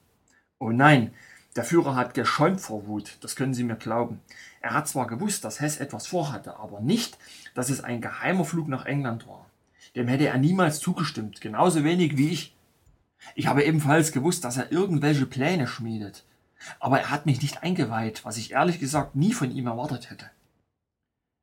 Oh 0.58 0.70
nein, 0.70 1.12
der 1.56 1.64
Führer 1.64 1.96
hat 1.96 2.14
geschäumt 2.14 2.60
vor 2.60 2.86
Wut, 2.86 3.18
das 3.20 3.36
können 3.36 3.54
Sie 3.54 3.64
mir 3.64 3.76
glauben. 3.76 4.20
Er 4.60 4.74
hat 4.74 4.88
zwar 4.88 5.06
gewusst, 5.06 5.44
dass 5.44 5.60
Hess 5.60 5.78
etwas 5.78 6.06
vorhatte, 6.06 6.56
aber 6.56 6.80
nicht, 6.80 7.18
dass 7.54 7.70
es 7.70 7.82
ein 7.82 8.00
geheimer 8.00 8.44
Flug 8.44 8.68
nach 8.68 8.86
England 8.86 9.26
war. 9.26 9.46
Dem 9.96 10.08
hätte 10.08 10.26
er 10.26 10.38
niemals 10.38 10.80
zugestimmt, 10.80 11.40
genauso 11.40 11.84
wenig 11.84 12.16
wie 12.16 12.28
ich. 12.28 12.54
Ich 13.34 13.46
habe 13.46 13.64
ebenfalls 13.64 14.12
gewusst, 14.12 14.44
dass 14.44 14.56
er 14.56 14.70
irgendwelche 14.70 15.26
Pläne 15.26 15.66
schmiedet. 15.66 16.24
Aber 16.78 17.00
er 17.00 17.10
hat 17.10 17.26
mich 17.26 17.42
nicht 17.42 17.62
eingeweiht, 17.62 18.24
was 18.24 18.36
ich 18.36 18.52
ehrlich 18.52 18.78
gesagt 18.78 19.16
nie 19.16 19.32
von 19.32 19.50
ihm 19.50 19.66
erwartet 19.66 20.10
hätte. 20.10 20.30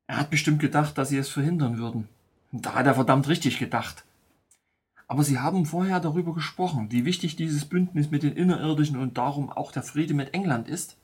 Er 0.06 0.18
hat 0.18 0.30
bestimmt 0.30 0.60
gedacht, 0.60 0.96
dass 0.96 1.08
sie 1.08 1.18
es 1.18 1.28
verhindern 1.28 1.78
würden. 1.78 2.08
Da 2.52 2.74
hat 2.74 2.86
er 2.86 2.94
verdammt 2.94 3.28
richtig 3.28 3.58
gedacht. 3.58 4.05
Aber 5.08 5.22
Sie 5.22 5.38
haben 5.38 5.66
vorher 5.66 6.00
darüber 6.00 6.34
gesprochen, 6.34 6.90
wie 6.90 7.04
wichtig 7.04 7.36
dieses 7.36 7.64
Bündnis 7.64 8.10
mit 8.10 8.22
den 8.22 8.34
Innerirdischen 8.34 8.98
und 8.98 9.16
darum 9.16 9.50
auch 9.50 9.70
der 9.70 9.84
Friede 9.84 10.14
mit 10.14 10.34
England 10.34 10.68
ist. 10.68 10.96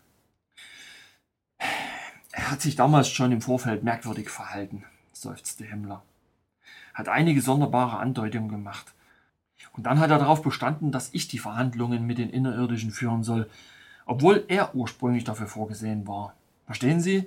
Er 2.33 2.51
hat 2.51 2.61
sich 2.61 2.75
damals 2.75 3.09
schon 3.09 3.31
im 3.31 3.43
Vorfeld 3.43 3.85
merkwürdig 3.85 4.29
verhalten, 4.29 4.85
seufzte 5.13 5.65
Himmler. 5.65 6.03
Hat 6.95 7.09
einige 7.09 7.41
sonderbare 7.41 7.99
Andeutungen 7.99 8.49
gemacht. 8.49 8.93
Und 9.73 9.85
dann 9.87 10.01
hat 10.01 10.11
er 10.11 10.19
darauf 10.19 10.43
bestanden, 10.43 10.91
dass 10.91 11.11
ich 11.13 11.29
die 11.29 11.39
Verhandlungen 11.39 12.07
mit 12.07 12.19
den 12.19 12.31
Innerirdischen 12.31 12.91
führen 12.91 13.23
soll, 13.23 13.49
obwohl 14.05 14.45
er 14.49 14.75
ursprünglich 14.75 15.25
dafür 15.25 15.47
vorgesehen 15.47 16.07
war. 16.09 16.35
Verstehen 16.67 17.01
Sie? 17.01 17.27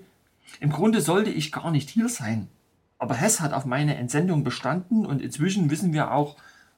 Im 0.59 0.71
Grunde 0.71 1.01
sollte 1.01 1.29
ich 1.29 1.51
gar 1.51 1.71
nicht 1.71 1.89
hier 1.89 2.09
sein. 2.09 2.49
Aber 2.97 3.15
Hess 3.15 3.39
hat 3.39 3.53
auf 3.53 3.65
meine 3.65 3.95
Entsendung 3.95 4.43
bestanden 4.43 5.05
und 5.05 5.21
inzwischen 5.21 5.69
wissen 5.69 5.93
wir 5.93 6.11
auch, 6.11 6.35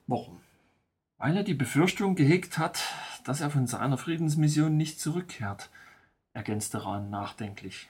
warum. 0.08 0.42
Weil 1.18 1.38
er 1.38 1.44
die 1.44 1.54
Befürchtung 1.54 2.16
gehegt 2.16 2.58
hat, 2.58 2.80
dass 3.24 3.42
er 3.42 3.50
von 3.50 3.68
seiner 3.68 3.98
Friedensmission 3.98 4.76
nicht 4.76 5.00
zurückkehrt, 5.00 5.70
ergänzte 6.34 6.86
Rahn 6.86 7.10
nachdenklich. 7.10 7.90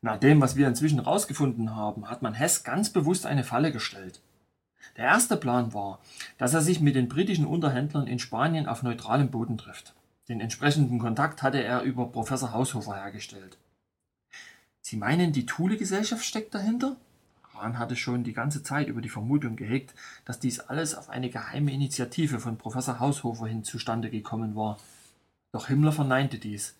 Nach 0.00 0.18
dem, 0.18 0.40
was 0.40 0.56
wir 0.56 0.68
inzwischen 0.68 1.00
herausgefunden 1.00 1.74
haben, 1.74 2.08
hat 2.08 2.22
man 2.22 2.34
Hess 2.34 2.64
ganz 2.64 2.90
bewusst 2.90 3.26
eine 3.26 3.44
Falle 3.44 3.72
gestellt. 3.72 4.20
Der 4.96 5.04
erste 5.04 5.36
Plan 5.36 5.72
war, 5.72 6.00
dass 6.38 6.54
er 6.54 6.60
sich 6.60 6.80
mit 6.80 6.96
den 6.96 7.08
britischen 7.08 7.46
Unterhändlern 7.46 8.06
in 8.06 8.18
Spanien 8.18 8.66
auf 8.66 8.82
neutralem 8.82 9.30
Boden 9.30 9.56
trifft. 9.56 9.94
Den 10.28 10.40
entsprechenden 10.40 10.98
Kontakt 10.98 11.42
hatte 11.42 11.62
er 11.62 11.82
über 11.82 12.10
Professor 12.10 12.52
Haushofer 12.52 12.96
hergestellt. 12.96 13.58
Sie 14.80 14.96
meinen, 14.96 15.32
die 15.32 15.46
Thule-Gesellschaft 15.46 16.24
steckt 16.24 16.54
dahinter? 16.54 16.96
Rahn 17.62 17.78
hatte 17.78 17.96
schon 17.96 18.24
die 18.24 18.32
ganze 18.32 18.62
Zeit 18.62 18.88
über 18.88 19.00
die 19.00 19.08
Vermutung 19.08 19.56
gehegt, 19.56 19.94
dass 20.24 20.40
dies 20.40 20.60
alles 20.60 20.94
auf 20.94 21.08
eine 21.08 21.30
geheime 21.30 21.72
Initiative 21.72 22.40
von 22.40 22.58
Professor 22.58 23.00
Haushofer 23.00 23.46
hin 23.46 23.64
zustande 23.64 24.10
gekommen 24.10 24.56
war. 24.56 24.78
Doch 25.52 25.68
Himmler 25.68 25.92
verneinte 25.92 26.38
dies. 26.38 26.74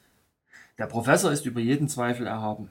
Der 0.78 0.86
Professor 0.86 1.30
ist 1.30 1.46
über 1.46 1.60
jeden 1.60 1.88
Zweifel 1.88 2.26
erhaben. 2.26 2.68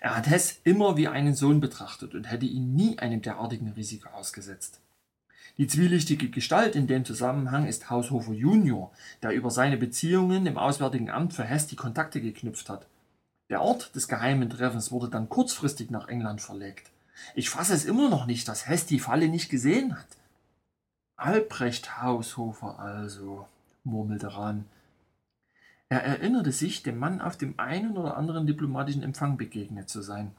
Er 0.00 0.16
hat 0.16 0.28
Hess 0.28 0.60
immer 0.64 0.96
wie 0.96 1.08
einen 1.08 1.34
Sohn 1.34 1.60
betrachtet 1.60 2.14
und 2.14 2.30
hätte 2.30 2.46
ihn 2.46 2.74
nie 2.74 2.98
einem 2.98 3.22
derartigen 3.22 3.68
Risiko 3.70 4.08
ausgesetzt. 4.10 4.80
Die 5.58 5.66
zwielichtige 5.66 6.30
Gestalt 6.30 6.74
in 6.74 6.86
dem 6.86 7.04
Zusammenhang 7.04 7.66
ist 7.66 7.90
Haushofer 7.90 8.32
Junior, 8.32 8.92
der 9.22 9.32
über 9.32 9.50
seine 9.50 9.76
Beziehungen 9.76 10.46
im 10.46 10.56
Auswärtigen 10.56 11.10
Amt 11.10 11.34
für 11.34 11.44
Hess 11.44 11.66
die 11.66 11.76
Kontakte 11.76 12.20
geknüpft 12.20 12.68
hat. 12.70 12.86
Der 13.50 13.60
Ort 13.60 13.94
des 13.94 14.08
geheimen 14.08 14.48
Treffens 14.48 14.90
wurde 14.90 15.08
dann 15.08 15.28
kurzfristig 15.28 15.90
nach 15.90 16.08
England 16.08 16.40
verlegt. 16.40 16.90
Ich 17.34 17.50
fasse 17.50 17.74
es 17.74 17.84
immer 17.84 18.08
noch 18.08 18.26
nicht, 18.26 18.48
dass 18.48 18.66
Hess 18.66 18.86
die 18.86 18.98
Falle 18.98 19.28
nicht 19.28 19.50
gesehen 19.50 19.96
hat. 19.96 20.06
Albrecht 21.16 22.02
Haushofer 22.02 22.78
also, 22.78 23.46
murmelte 23.84 24.34
Rahn. 24.34 24.64
Er 25.88 26.04
erinnerte 26.04 26.52
sich, 26.52 26.82
dem 26.82 26.98
Mann 26.98 27.20
auf 27.20 27.36
dem 27.36 27.58
einen 27.58 27.96
oder 27.96 28.16
anderen 28.16 28.46
diplomatischen 28.46 29.02
Empfang 29.02 29.36
begegnet 29.36 29.88
zu 29.88 30.02
sein. 30.02 30.30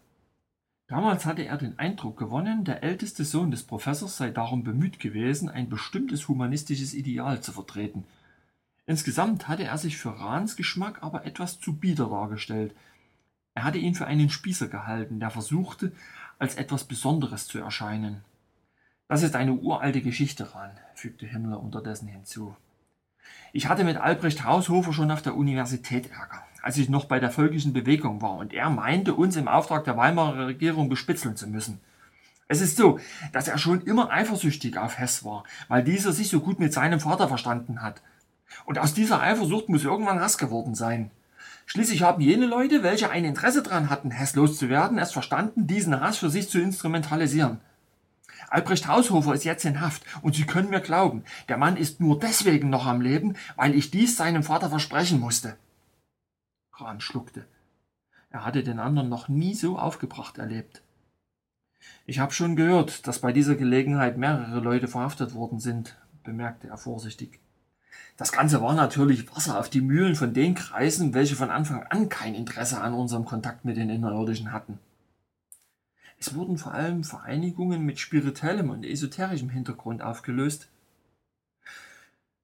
Damals 0.88 1.26
hatte 1.26 1.44
er 1.44 1.58
den 1.58 1.80
Eindruck 1.80 2.18
gewonnen, 2.18 2.66
der 2.66 2.84
älteste 2.84 3.24
Sohn 3.24 3.52
des 3.52 3.64
Professors 3.64 4.18
sei 4.18 4.30
darum 4.30 4.64
bemüht 4.64 5.00
gewesen, 5.00 5.50
ein 5.50 5.70
bestimmtes 5.70 6.28
humanistisches 6.28 6.94
Ideal 6.94 7.42
zu 7.42 7.54
vertreten. 7.54 8.06
Insgesamt 8.86 9.48
hatte 9.48 9.64
er 9.64 9.78
sich 9.78 9.98
für 9.98 10.20
Rahns 10.20 10.56
Geschmack 10.56 11.02
aber 11.02 11.26
etwas 11.26 11.60
zu 11.60 11.78
bieder 11.78 12.10
dargestellt. 12.10 12.76
Er 13.54 13.64
hatte 13.64 13.78
ihn 13.78 13.96
für 13.96 14.06
einen 14.06 14.30
Spießer 14.30 14.68
gehalten, 14.68 15.20
der 15.20 15.30
versuchte, 15.30 15.92
als 16.42 16.56
etwas 16.56 16.84
Besonderes 16.84 17.48
zu 17.48 17.60
erscheinen. 17.60 18.24
Das 19.08 19.24
ist 19.24 19.36
eine 19.36 19.54
uralte 19.54 20.02
Geschichte, 20.02 20.54
Rahn, 20.56 20.72
fügte 20.96 21.26
Himmler 21.26 21.62
unterdessen 21.62 22.08
hinzu. 22.08 22.56
Ich 23.54 23.68
hatte 23.68 23.84
mit 23.84 23.98
Albrecht 23.98 24.44
Haushofer 24.44 24.92
schon 24.94 25.08
nach 25.08 25.22
der 25.22 25.36
Universität 25.36 26.12
Ärger 26.12 26.44
als 26.62 26.78
ich 26.78 26.90
noch 26.90 27.06
bei 27.06 27.20
der 27.20 27.32
völkischen 27.32 27.74
Bewegung 27.74 28.22
war 28.22 28.38
und 28.38 28.54
er 28.54 28.70
meinte, 28.70 29.16
uns 29.16 29.36
im 29.36 29.48
Auftrag 29.48 29.84
der 29.84 29.98
Weimarer 29.98 30.48
Regierung 30.48 30.90
bespitzeln 30.90 31.36
zu 31.36 31.48
müssen. 31.48 31.80
Es 32.48 32.62
ist 32.62 32.78
so, 32.78 33.00
dass 33.32 33.48
er 33.48 33.58
schon 33.58 33.82
immer 33.82 34.12
eifersüchtig 34.12 34.78
auf 34.78 35.00
Hess 35.00 35.24
war, 35.24 35.44
weil 35.70 35.84
dieser 35.84 36.12
sich 36.12 36.30
so 36.30 36.42
gut 36.42 36.60
mit 36.60 36.74
seinem 36.74 37.00
Vater 37.00 37.28
verstanden 37.28 37.82
hat. 37.82 38.02
Und 38.66 38.78
aus 38.78 38.94
dieser 38.94 39.22
Eifersucht 39.22 39.70
muss 39.70 39.86
irgendwann 39.86 40.20
Hass 40.20 40.38
geworden 40.38 40.76
sein. 40.76 41.12
Schließlich 41.72 42.02
haben 42.02 42.20
jene 42.20 42.48
Leute, 42.48 42.84
welche 42.84 43.12
ein 43.12 43.24
Interesse 43.24 43.64
daran 43.64 43.90
hatten, 43.90 44.12
Hess 44.12 44.36
loszuwerden, 44.36 44.98
erst 44.98 45.14
verstanden, 45.14 45.68
diesen 45.68 46.02
Hass 46.02 46.18
für 46.18 46.30
sich 46.30 46.50
zu 46.50 46.60
instrumentalisieren. 46.60 47.62
Albrecht 48.50 48.90
Haushofer 48.90 49.34
ist 49.34 49.46
jetzt 49.46 49.64
in 49.64 49.80
Haft 49.80 50.04
und 50.22 50.36
Sie 50.36 50.44
können 50.44 50.70
mir 50.70 50.82
glauben, 50.82 51.24
der 51.48 51.56
Mann 51.56 51.78
ist 51.78 52.02
nur 52.02 52.20
deswegen 52.20 52.70
noch 52.70 52.86
am 52.86 53.00
Leben, 53.00 53.38
weil 53.56 53.74
ich 53.74 53.90
dies 53.90 54.18
seinem 54.18 54.44
Vater 54.44 54.70
versprechen 54.70 55.22
musste. 55.22 55.56
Kran 56.74 57.00
schluckte. 57.00 57.46
Er 58.32 58.44
hatte 58.44 58.64
den 58.64 58.80
anderen 58.80 59.08
noch 59.08 59.30
nie 59.30 59.54
so 59.54 59.80
aufgebracht 59.80 60.40
erlebt. 60.40 60.82
Ich 62.06 62.20
habe 62.20 62.34
schon 62.34 62.58
gehört, 62.58 63.08
dass 63.08 63.20
bei 63.20 63.32
dieser 63.32 63.56
Gelegenheit 63.56 64.18
mehrere 64.18 64.60
Leute 64.60 64.90
verhaftet 64.90 65.36
worden 65.36 65.62
sind, 65.62 65.96
bemerkte 66.26 66.68
er 66.68 66.78
vorsichtig. 66.78 67.40
Das 68.22 68.32
Ganze 68.32 68.62
war 68.62 68.76
natürlich 68.76 69.36
Wasser 69.36 69.58
auf 69.58 69.68
die 69.68 69.82
Mühlen 69.82 70.14
von 70.14 70.32
den 70.32 70.54
Kreisen, 70.54 71.16
welche 71.16 71.36
von 71.36 71.50
Anfang 71.50 71.82
an 71.88 72.08
kein 72.08 72.36
Interesse 72.36 72.80
an 72.80 72.94
unserem 72.94 73.26
Kontakt 73.26 73.66
mit 73.66 73.78
den 73.78 73.90
Innerirdischen 73.90 74.52
hatten. 74.52 74.78
Es 76.20 76.36
wurden 76.36 76.60
vor 76.60 76.72
allem 76.72 77.04
Vereinigungen 77.04 77.84
mit 77.84 78.00
spirituellem 78.00 78.70
und 78.70 78.86
esoterischem 78.86 79.50
Hintergrund 79.50 80.04
aufgelöst. 80.04 80.68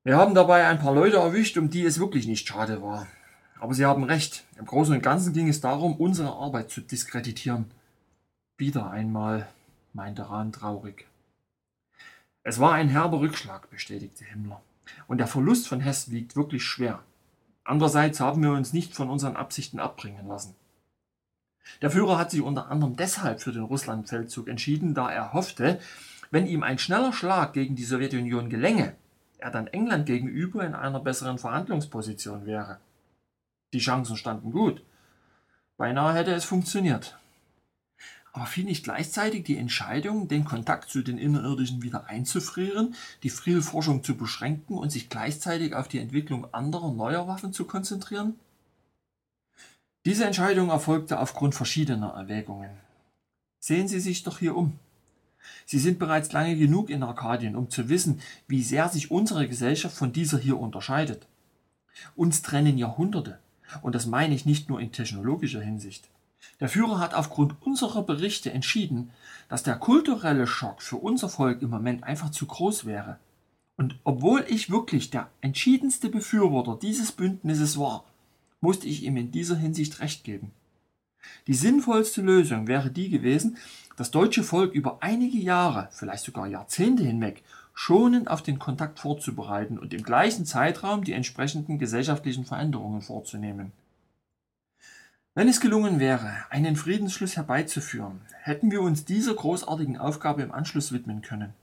Wir 0.04 0.18
haben 0.18 0.34
dabei 0.34 0.66
ein 0.66 0.80
paar 0.80 0.96
Leute 0.96 1.18
erwischt, 1.18 1.60
um 1.60 1.70
die 1.70 1.86
es 1.86 2.00
wirklich 2.00 2.26
nicht 2.26 2.48
schade 2.48 2.82
war. 2.82 3.06
Aber 3.60 3.76
Sie 3.76 3.86
haben 3.86 4.04
recht. 4.04 4.46
Im 4.58 4.66
Großen 4.66 4.96
und 4.96 5.04
Ganzen 5.04 5.32
ging 5.32 5.48
es 5.48 5.62
darum, 5.62 5.98
unsere 5.98 6.34
Arbeit 6.34 6.72
zu 6.72 6.82
diskreditieren. 6.82 7.66
Wieder 8.58 8.90
einmal, 8.90 9.48
meinte 9.94 10.28
Rahn 10.28 10.52
traurig. 10.52 11.06
Es 12.42 12.60
war 12.60 12.74
ein 12.74 12.90
herber 12.90 13.20
Rückschlag, 13.20 13.70
bestätigte 13.70 14.26
Himmler. 14.26 14.60
Und 15.08 15.18
der 15.20 15.28
Verlust 15.28 15.68
von 15.68 15.80
Hess 15.80 16.12
wiegt 16.12 16.36
wirklich 16.36 16.64
schwer. 16.64 17.04
Andererseits 17.64 18.20
haben 18.20 18.42
wir 18.44 18.52
uns 18.52 18.74
nicht 18.74 18.96
von 18.96 19.10
unseren 19.10 19.36
Absichten 19.36 19.80
abbringen 19.80 20.28
lassen. 20.28 20.56
Der 21.82 21.92
Führer 21.92 22.18
hat 22.18 22.32
sich 22.32 22.42
unter 22.42 22.70
anderem 22.70 22.96
deshalb 22.96 23.42
für 23.42 23.52
den 23.52 23.64
Russlandfeldzug 23.64 24.48
entschieden, 24.48 24.94
da 24.94 25.12
er 25.12 25.34
hoffte, 25.34 25.80
wenn 26.32 26.48
ihm 26.48 26.64
ein 26.64 26.78
schneller 26.78 27.14
Schlag 27.14 27.54
gegen 27.54 27.76
die 27.76 27.84
Sowjetunion 27.84 28.50
gelänge, 28.50 28.96
er 29.38 29.52
dann 29.52 29.68
England 29.68 30.06
gegenüber 30.06 30.66
in 30.66 30.76
einer 30.76 31.00
besseren 31.00 31.38
Verhandlungsposition 31.38 32.46
wäre. 32.46 32.80
Die 33.74 33.80
Chancen 33.80 34.18
standen 34.18 34.52
gut. 34.52 34.82
Beinahe 35.78 36.16
hätte 36.16 36.34
es 36.34 36.46
funktioniert. 36.46 37.18
Aber 38.38 38.46
fiel 38.46 38.66
nicht 38.66 38.84
gleichzeitig 38.84 39.46
die 39.46 39.58
Entscheidung, 39.58 40.28
den 40.28 40.46
Kontakt 40.46 40.92
zu 40.92 41.02
den 41.02 41.18
Innerirdischen 41.18 41.82
wieder 41.82 42.06
einzufrieren, 42.06 42.94
die 43.24 43.32
Friel-Forschung 43.32 44.04
zu 44.04 44.16
beschränken 44.16 44.78
und 44.78 44.92
sich 44.92 45.10
gleichzeitig 45.10 45.74
auf 45.74 45.88
die 45.88 45.98
Entwicklung 45.98 46.46
anderer 46.54 46.92
neuer 46.92 47.28
Waffen 47.28 47.52
zu 47.52 47.66
konzentrieren? 47.66 48.36
Diese 50.06 50.24
Entscheidung 50.24 50.70
erfolgte 50.70 51.20
aufgrund 51.20 51.56
verschiedener 51.56 52.10
Erwägungen. 52.10 52.70
Sehen 53.58 53.88
Sie 53.88 54.00
sich 54.00 54.22
doch 54.22 54.38
hier 54.38 54.56
um. 54.56 54.78
Sie 55.66 55.80
sind 55.80 55.98
bereits 55.98 56.32
lange 56.32 56.56
genug 56.56 56.92
in 56.92 57.02
Arkadien, 57.02 57.56
um 57.56 57.72
zu 57.72 57.90
wissen, 57.90 58.22
wie 58.48 58.62
sehr 58.62 58.88
sich 58.88 59.10
unsere 59.10 59.48
Gesellschaft 59.48 59.98
von 59.98 60.14
dieser 60.14 60.38
hier 60.38 60.60
unterscheidet. 60.60 61.26
Uns 62.16 62.44
trennen 62.44 62.78
Jahrhunderte, 62.78 63.40
und 63.82 63.96
das 63.96 64.06
meine 64.06 64.36
ich 64.36 64.46
nicht 64.46 64.70
nur 64.70 64.80
in 64.80 64.92
technologischer 64.92 65.62
Hinsicht. 65.62 66.08
Der 66.60 66.70
Führer 66.70 67.00
hat 67.00 67.14
aufgrund 67.14 67.56
unserer 67.62 68.04
Berichte 68.04 68.52
entschieden, 68.52 69.12
dass 69.48 69.64
der 69.64 69.76
kulturelle 69.76 70.48
Schock 70.48 70.82
für 70.82 70.98
unser 70.98 71.30
Volk 71.30 71.62
im 71.62 71.70
Moment 71.70 72.04
einfach 72.04 72.32
zu 72.32 72.48
groß 72.48 72.86
wäre. 72.86 73.20
Und 73.76 74.00
obwohl 74.04 74.44
ich 74.48 74.72
wirklich 74.72 75.12
der 75.12 75.30
entschiedenste 75.42 76.10
Befürworter 76.10 76.78
dieses 76.82 77.12
Bündnisses 77.12 77.78
war, 77.78 78.06
musste 78.60 78.88
ich 78.88 79.04
ihm 79.04 79.18
in 79.18 79.32
dieser 79.32 79.56
Hinsicht 79.56 80.00
recht 80.00 80.24
geben. 80.24 80.52
Die 81.46 81.54
sinnvollste 81.54 82.22
Lösung 82.22 82.68
wäre 82.68 82.90
die 82.90 83.10
gewesen, 83.10 83.58
das 83.96 84.12
deutsche 84.12 84.44
Volk 84.44 84.74
über 84.74 84.98
einige 85.02 85.38
Jahre, 85.38 85.90
vielleicht 85.92 86.24
sogar 86.24 86.48
Jahrzehnte 86.48 87.04
hinweg, 87.04 87.44
schonend 87.74 88.30
auf 88.30 88.42
den 88.42 88.58
Kontakt 88.58 89.00
vorzubereiten 89.00 89.78
und 89.78 89.94
im 89.94 90.04
gleichen 90.04 90.46
Zeitraum 90.46 91.04
die 91.04 91.14
entsprechenden 91.14 91.78
gesellschaftlichen 91.78 92.46
Veränderungen 92.46 93.02
vorzunehmen. 93.02 93.72
Wenn 95.38 95.50
es 95.50 95.60
gelungen 95.60 96.00
wäre, 96.00 96.34
einen 96.50 96.76
Friedensschluss 96.76 97.36
herbeizuführen, 97.36 98.22
hätten 98.42 98.72
wir 98.72 98.82
uns 98.82 99.06
dieser 99.06 99.36
großartigen 99.36 100.00
Aufgabe 100.00 100.42
im 100.42 100.52
Anschluss 100.52 100.92
widmen 100.92 101.22
können. 101.22 101.54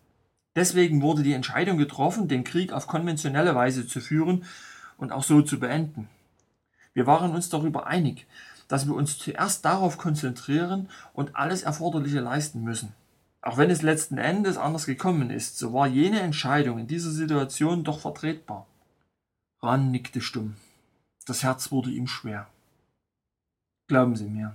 Deswegen 0.54 1.02
wurde 1.02 1.24
die 1.24 1.32
Entscheidung 1.32 1.76
getroffen, 1.76 2.28
den 2.28 2.44
Krieg 2.44 2.72
auf 2.72 2.86
konventionelle 2.86 3.56
Weise 3.56 3.84
zu 3.84 4.00
führen 4.00 4.44
und 4.96 5.10
auch 5.10 5.24
so 5.24 5.42
zu 5.42 5.58
beenden. 5.58 6.06
Wir 6.92 7.08
waren 7.08 7.32
uns 7.32 7.48
darüber 7.48 7.88
einig, 7.88 8.28
dass 8.68 8.86
wir 8.86 8.94
uns 8.94 9.18
zuerst 9.18 9.64
darauf 9.64 9.98
konzentrieren 9.98 10.88
und 11.12 11.34
alles 11.34 11.64
Erforderliche 11.64 12.20
leisten 12.20 12.62
müssen. 12.62 12.92
Auch 13.42 13.56
wenn 13.56 13.70
es 13.70 13.82
letzten 13.82 14.18
Endes 14.18 14.56
anders 14.56 14.86
gekommen 14.86 15.30
ist, 15.30 15.58
so 15.58 15.72
war 15.72 15.88
jene 15.88 16.20
Entscheidung 16.20 16.78
in 16.78 16.86
dieser 16.86 17.10
Situation 17.10 17.82
doch 17.82 17.98
vertretbar. 17.98 18.68
Ran 19.60 19.90
nickte 19.90 20.20
stumm. 20.20 20.54
Das 21.26 21.42
Herz 21.42 21.72
wurde 21.72 21.90
ihm 21.90 22.06
schwer. 22.06 22.46
Glauben 23.86 24.16
Sie 24.16 24.30
mir, 24.30 24.54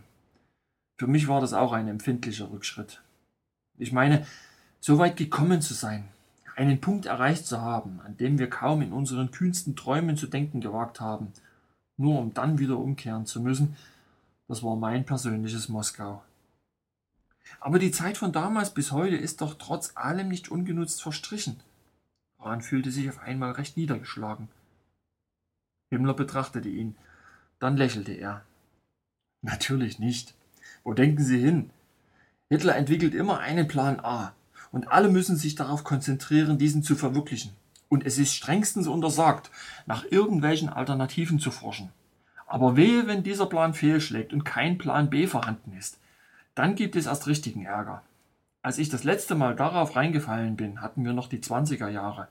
für 0.97 1.05
mich 1.05 1.27
war 1.27 1.39
das 1.39 1.53
auch 1.53 1.71
ein 1.71 1.87
empfindlicher 1.87 2.49
Rückschritt. 2.49 3.03
Ich 3.77 3.91
meine, 3.91 4.25
so 4.79 4.97
weit 4.97 5.17
gekommen 5.17 5.61
zu 5.61 5.75
sein, 5.75 6.07
einen 6.55 6.81
Punkt 6.81 7.05
erreicht 7.05 7.45
zu 7.45 7.61
haben, 7.61 8.01
an 8.01 8.17
dem 8.17 8.39
wir 8.39 8.49
kaum 8.49 8.81
in 8.81 8.91
unseren 8.91 9.29
kühnsten 9.29 9.75
Träumen 9.75 10.17
zu 10.17 10.25
denken 10.25 10.61
gewagt 10.61 10.99
haben, 10.99 11.31
nur 11.95 12.19
um 12.19 12.33
dann 12.33 12.57
wieder 12.57 12.77
umkehren 12.79 13.27
zu 13.27 13.39
müssen, 13.39 13.75
das 14.47 14.63
war 14.63 14.75
mein 14.75 15.05
persönliches 15.05 15.69
Moskau. 15.69 16.23
Aber 17.59 17.77
die 17.77 17.91
Zeit 17.91 18.17
von 18.17 18.31
damals 18.31 18.73
bis 18.73 18.91
heute 18.91 19.15
ist 19.15 19.41
doch 19.41 19.53
trotz 19.59 19.95
allem 19.95 20.29
nicht 20.29 20.49
ungenutzt 20.49 21.03
verstrichen. 21.03 21.59
Rahn 22.39 22.61
fühlte 22.61 22.89
sich 22.89 23.07
auf 23.09 23.19
einmal 23.19 23.51
recht 23.51 23.77
niedergeschlagen. 23.77 24.47
Himmler 25.91 26.15
betrachtete 26.15 26.69
ihn, 26.69 26.95
dann 27.59 27.77
lächelte 27.77 28.13
er. 28.13 28.43
Natürlich 29.41 29.99
nicht. 29.99 30.33
Wo 30.83 30.93
denken 30.93 31.23
Sie 31.23 31.39
hin? 31.39 31.69
Hitler 32.49 32.75
entwickelt 32.75 33.13
immer 33.13 33.39
einen 33.39 33.67
Plan 33.67 33.99
A, 33.99 34.33
und 34.71 34.91
alle 34.91 35.09
müssen 35.09 35.35
sich 35.35 35.55
darauf 35.55 35.83
konzentrieren, 35.83 36.57
diesen 36.57 36.83
zu 36.83 36.95
verwirklichen. 36.95 37.51
Und 37.87 38.05
es 38.05 38.17
ist 38.17 38.33
strengstens 38.33 38.87
untersagt, 38.87 39.49
nach 39.85 40.05
irgendwelchen 40.09 40.69
Alternativen 40.69 41.39
zu 41.39 41.51
forschen. 41.51 41.89
Aber 42.45 42.75
wehe, 42.75 43.07
wenn 43.07 43.23
dieser 43.23 43.47
Plan 43.47 43.73
fehlschlägt 43.73 44.33
und 44.33 44.43
kein 44.43 44.77
Plan 44.77 45.09
B 45.09 45.27
vorhanden 45.27 45.73
ist. 45.77 45.99
Dann 46.55 46.75
gibt 46.75 46.95
es 46.95 47.05
erst 47.05 47.27
richtigen 47.27 47.65
Ärger. 47.65 48.03
Als 48.61 48.77
ich 48.77 48.89
das 48.89 49.03
letzte 49.03 49.35
Mal 49.35 49.55
darauf 49.55 49.95
reingefallen 49.95 50.55
bin, 50.55 50.81
hatten 50.81 51.05
wir 51.05 51.13
noch 51.13 51.27
die 51.27 51.39
20er 51.39 51.87
Jahre. 51.87 52.27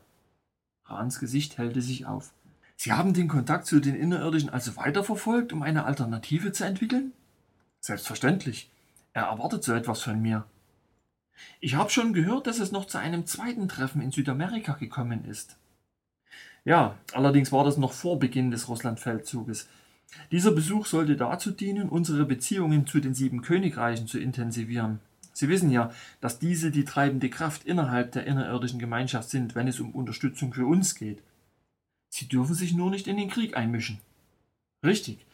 Rahns 0.84 1.18
Gesicht 1.18 1.58
hellte 1.58 1.82
sich 1.82 2.06
auf. 2.06 2.32
Sie 2.80 2.92
haben 2.92 3.12
den 3.12 3.26
Kontakt 3.26 3.66
zu 3.66 3.80
den 3.80 3.96
Innerirdischen 3.96 4.50
also 4.50 4.76
weiterverfolgt, 4.76 5.52
um 5.52 5.62
eine 5.62 5.84
Alternative 5.84 6.52
zu 6.52 6.64
entwickeln? 6.64 7.12
Selbstverständlich. 7.80 8.70
Er 9.12 9.24
erwartet 9.24 9.64
so 9.64 9.72
etwas 9.72 10.00
von 10.00 10.22
mir. 10.22 10.44
Ich 11.58 11.74
habe 11.74 11.90
schon 11.90 12.12
gehört, 12.12 12.46
dass 12.46 12.60
es 12.60 12.70
noch 12.70 12.84
zu 12.84 12.98
einem 12.98 13.26
zweiten 13.26 13.68
Treffen 13.68 14.00
in 14.00 14.12
Südamerika 14.12 14.74
gekommen 14.74 15.24
ist. 15.24 15.56
Ja, 16.64 16.96
allerdings 17.14 17.50
war 17.50 17.64
das 17.64 17.78
noch 17.78 17.92
vor 17.92 18.20
Beginn 18.20 18.52
des 18.52 18.68
Russlandfeldzuges. 18.68 19.68
Dieser 20.30 20.52
Besuch 20.52 20.86
sollte 20.86 21.16
dazu 21.16 21.50
dienen, 21.50 21.88
unsere 21.88 22.26
Beziehungen 22.26 22.86
zu 22.86 23.00
den 23.00 23.12
sieben 23.12 23.42
Königreichen 23.42 24.06
zu 24.06 24.20
intensivieren. 24.20 25.00
Sie 25.32 25.48
wissen 25.48 25.72
ja, 25.72 25.90
dass 26.20 26.38
diese 26.38 26.70
die 26.70 26.84
treibende 26.84 27.28
Kraft 27.28 27.64
innerhalb 27.64 28.12
der 28.12 28.26
innerirdischen 28.26 28.78
Gemeinschaft 28.78 29.30
sind, 29.30 29.56
wenn 29.56 29.66
es 29.66 29.80
um 29.80 29.90
Unterstützung 29.96 30.52
für 30.52 30.66
uns 30.66 30.94
geht. 30.94 31.20
Sie 32.18 32.26
dürfen 32.26 32.56
sich 32.56 32.74
nur 32.74 32.90
nicht 32.90 33.06
in 33.06 33.16
den 33.16 33.30
Krieg 33.30 33.56
einmischen. 33.56 34.00
Richtig. 34.84 35.24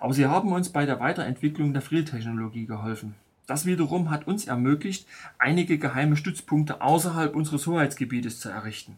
Aber 0.00 0.14
sie 0.14 0.24
haben 0.24 0.50
uns 0.50 0.70
bei 0.70 0.86
der 0.86 0.98
Weiterentwicklung 0.98 1.74
der 1.74 1.82
Friedtechnologie 1.82 2.64
geholfen. 2.64 3.16
Das 3.46 3.66
wiederum 3.66 4.08
hat 4.08 4.26
uns 4.26 4.46
ermöglicht, 4.46 5.06
einige 5.38 5.76
geheime 5.76 6.16
Stützpunkte 6.16 6.80
außerhalb 6.80 7.36
unseres 7.36 7.66
Hoheitsgebietes 7.66 8.40
zu 8.40 8.48
errichten. 8.48 8.96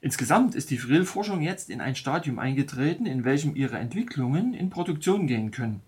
Insgesamt 0.00 0.56
ist 0.56 0.70
die 0.70 0.78
Frill-Forschung 0.78 1.42
jetzt 1.42 1.70
in 1.70 1.80
ein 1.80 1.94
Stadium 1.94 2.40
eingetreten, 2.40 3.06
in 3.06 3.24
welchem 3.24 3.54
ihre 3.54 3.78
Entwicklungen 3.78 4.52
in 4.52 4.70
Produktion 4.70 5.28
gehen 5.28 5.52
können. 5.52 5.80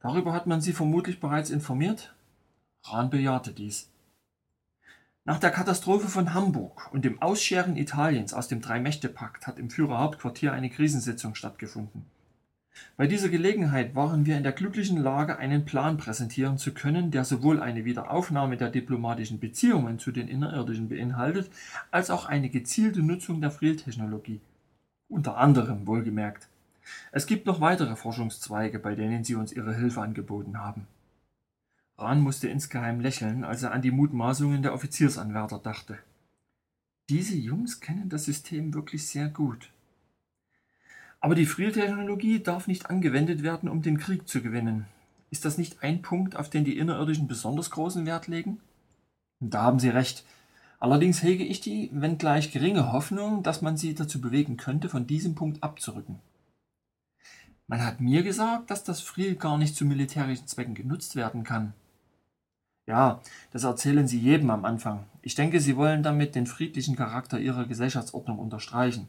Darüber 0.00 0.32
hat 0.32 0.46
man 0.46 0.60
Sie 0.60 0.72
vermutlich 0.72 1.18
bereits 1.18 1.50
informiert? 1.50 2.14
Rahn 2.84 3.10
bejahte 3.10 3.52
dies. 3.52 3.90
Nach 5.28 5.38
der 5.38 5.50
Katastrophe 5.50 6.08
von 6.08 6.32
Hamburg 6.32 6.90
und 6.90 7.04
dem 7.04 7.20
Ausscheren 7.20 7.76
Italiens 7.76 8.32
aus 8.32 8.48
dem 8.48 8.62
Drei-Mächte-Pakt 8.62 9.46
hat 9.46 9.58
im 9.58 9.68
Führerhauptquartier 9.68 10.54
eine 10.54 10.70
Krisensitzung 10.70 11.34
stattgefunden. 11.34 12.06
Bei 12.96 13.06
dieser 13.06 13.28
Gelegenheit 13.28 13.94
waren 13.94 14.24
wir 14.24 14.38
in 14.38 14.42
der 14.42 14.52
glücklichen 14.52 14.96
Lage, 14.96 15.36
einen 15.36 15.66
Plan 15.66 15.98
präsentieren 15.98 16.56
zu 16.56 16.72
können, 16.72 17.10
der 17.10 17.26
sowohl 17.26 17.60
eine 17.60 17.84
Wiederaufnahme 17.84 18.56
der 18.56 18.70
diplomatischen 18.70 19.38
Beziehungen 19.38 19.98
zu 19.98 20.12
den 20.12 20.28
Innerirdischen 20.28 20.88
beinhaltet, 20.88 21.50
als 21.90 22.08
auch 22.08 22.24
eine 22.24 22.48
gezielte 22.48 23.02
Nutzung 23.02 23.42
der 23.42 23.50
Friel-Technologie. 23.50 24.40
Unter 25.10 25.36
anderem 25.36 25.86
wohlgemerkt. 25.86 26.48
Es 27.12 27.26
gibt 27.26 27.44
noch 27.44 27.60
weitere 27.60 27.96
Forschungszweige, 27.96 28.78
bei 28.78 28.94
denen 28.94 29.24
sie 29.24 29.34
uns 29.34 29.52
ihre 29.52 29.74
Hilfe 29.74 30.00
angeboten 30.00 30.58
haben. 30.58 30.86
Rahn 31.98 32.20
musste 32.20 32.48
insgeheim 32.48 33.00
lächeln, 33.00 33.42
als 33.42 33.64
er 33.64 33.72
an 33.72 33.82
die 33.82 33.90
Mutmaßungen 33.90 34.62
der 34.62 34.72
Offiziersanwärter 34.72 35.58
dachte. 35.58 35.98
Diese 37.08 37.34
Jungs 37.34 37.80
kennen 37.80 38.08
das 38.08 38.24
System 38.24 38.72
wirklich 38.72 39.08
sehr 39.08 39.28
gut. 39.28 39.70
Aber 41.20 41.34
die 41.34 41.46
Friel-Technologie 41.46 42.40
darf 42.40 42.68
nicht 42.68 42.88
angewendet 42.88 43.42
werden, 43.42 43.68
um 43.68 43.82
den 43.82 43.98
Krieg 43.98 44.28
zu 44.28 44.42
gewinnen. 44.42 44.86
Ist 45.30 45.44
das 45.44 45.58
nicht 45.58 45.82
ein 45.82 46.00
Punkt, 46.00 46.36
auf 46.36 46.48
den 46.48 46.64
die 46.64 46.78
Innerirdischen 46.78 47.26
besonders 47.26 47.70
großen 47.70 48.06
Wert 48.06 48.28
legen? 48.28 48.60
Da 49.40 49.62
haben 49.62 49.80
Sie 49.80 49.88
recht. 49.88 50.24
Allerdings 50.78 51.24
hege 51.24 51.44
ich 51.44 51.60
die, 51.60 51.90
wenngleich 51.92 52.52
geringe 52.52 52.92
Hoffnung, 52.92 53.42
dass 53.42 53.62
man 53.62 53.76
sie 53.76 53.94
dazu 53.94 54.20
bewegen 54.20 54.56
könnte, 54.56 54.88
von 54.88 55.08
diesem 55.08 55.34
Punkt 55.34 55.62
abzurücken. 55.62 56.20
Man 57.66 57.84
hat 57.84 58.00
mir 58.00 58.22
gesagt, 58.22 58.70
dass 58.70 58.84
das 58.84 59.00
Friel 59.00 59.34
gar 59.34 59.58
nicht 59.58 59.74
zu 59.74 59.84
militärischen 59.84 60.46
Zwecken 60.46 60.74
genutzt 60.74 61.16
werden 61.16 61.42
kann. 61.42 61.74
Ja, 62.88 63.20
das 63.50 63.64
erzählen 63.64 64.08
Sie 64.08 64.18
jedem 64.18 64.48
am 64.48 64.64
Anfang. 64.64 65.04
Ich 65.20 65.34
denke, 65.34 65.60
Sie 65.60 65.76
wollen 65.76 66.02
damit 66.02 66.34
den 66.34 66.46
friedlichen 66.46 66.96
Charakter 66.96 67.38
Ihrer 67.38 67.66
Gesellschaftsordnung 67.66 68.38
unterstreichen. 68.38 69.08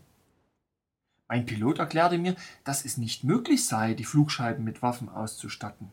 Mein 1.30 1.46
Pilot 1.46 1.80
erklärte 1.80 2.18
mir, 2.18 2.36
dass 2.65 2.84
es 2.84 2.98
nicht 2.98 3.24
möglich 3.24 3.65
sei, 3.65 3.94
die 3.94 4.04
Flugscheiben 4.04 4.65
mit 4.65 4.82
Waffen 4.82 5.08
auszustatten. 5.08 5.88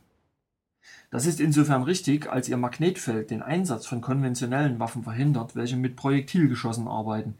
Das 1.12 1.26
ist 1.26 1.38
insofern 1.38 1.84
richtig, 1.84 2.28
als 2.28 2.48
ihr 2.48 2.56
Magnetfeld 2.56 3.30
den 3.30 3.42
Einsatz 3.42 3.86
von 3.86 4.00
konventionellen 4.00 4.80
Waffen 4.80 5.04
verhindert, 5.04 5.54
welche 5.54 5.76
mit 5.76 5.94
Projektilgeschossen 5.94 6.88
arbeiten. 6.88 7.34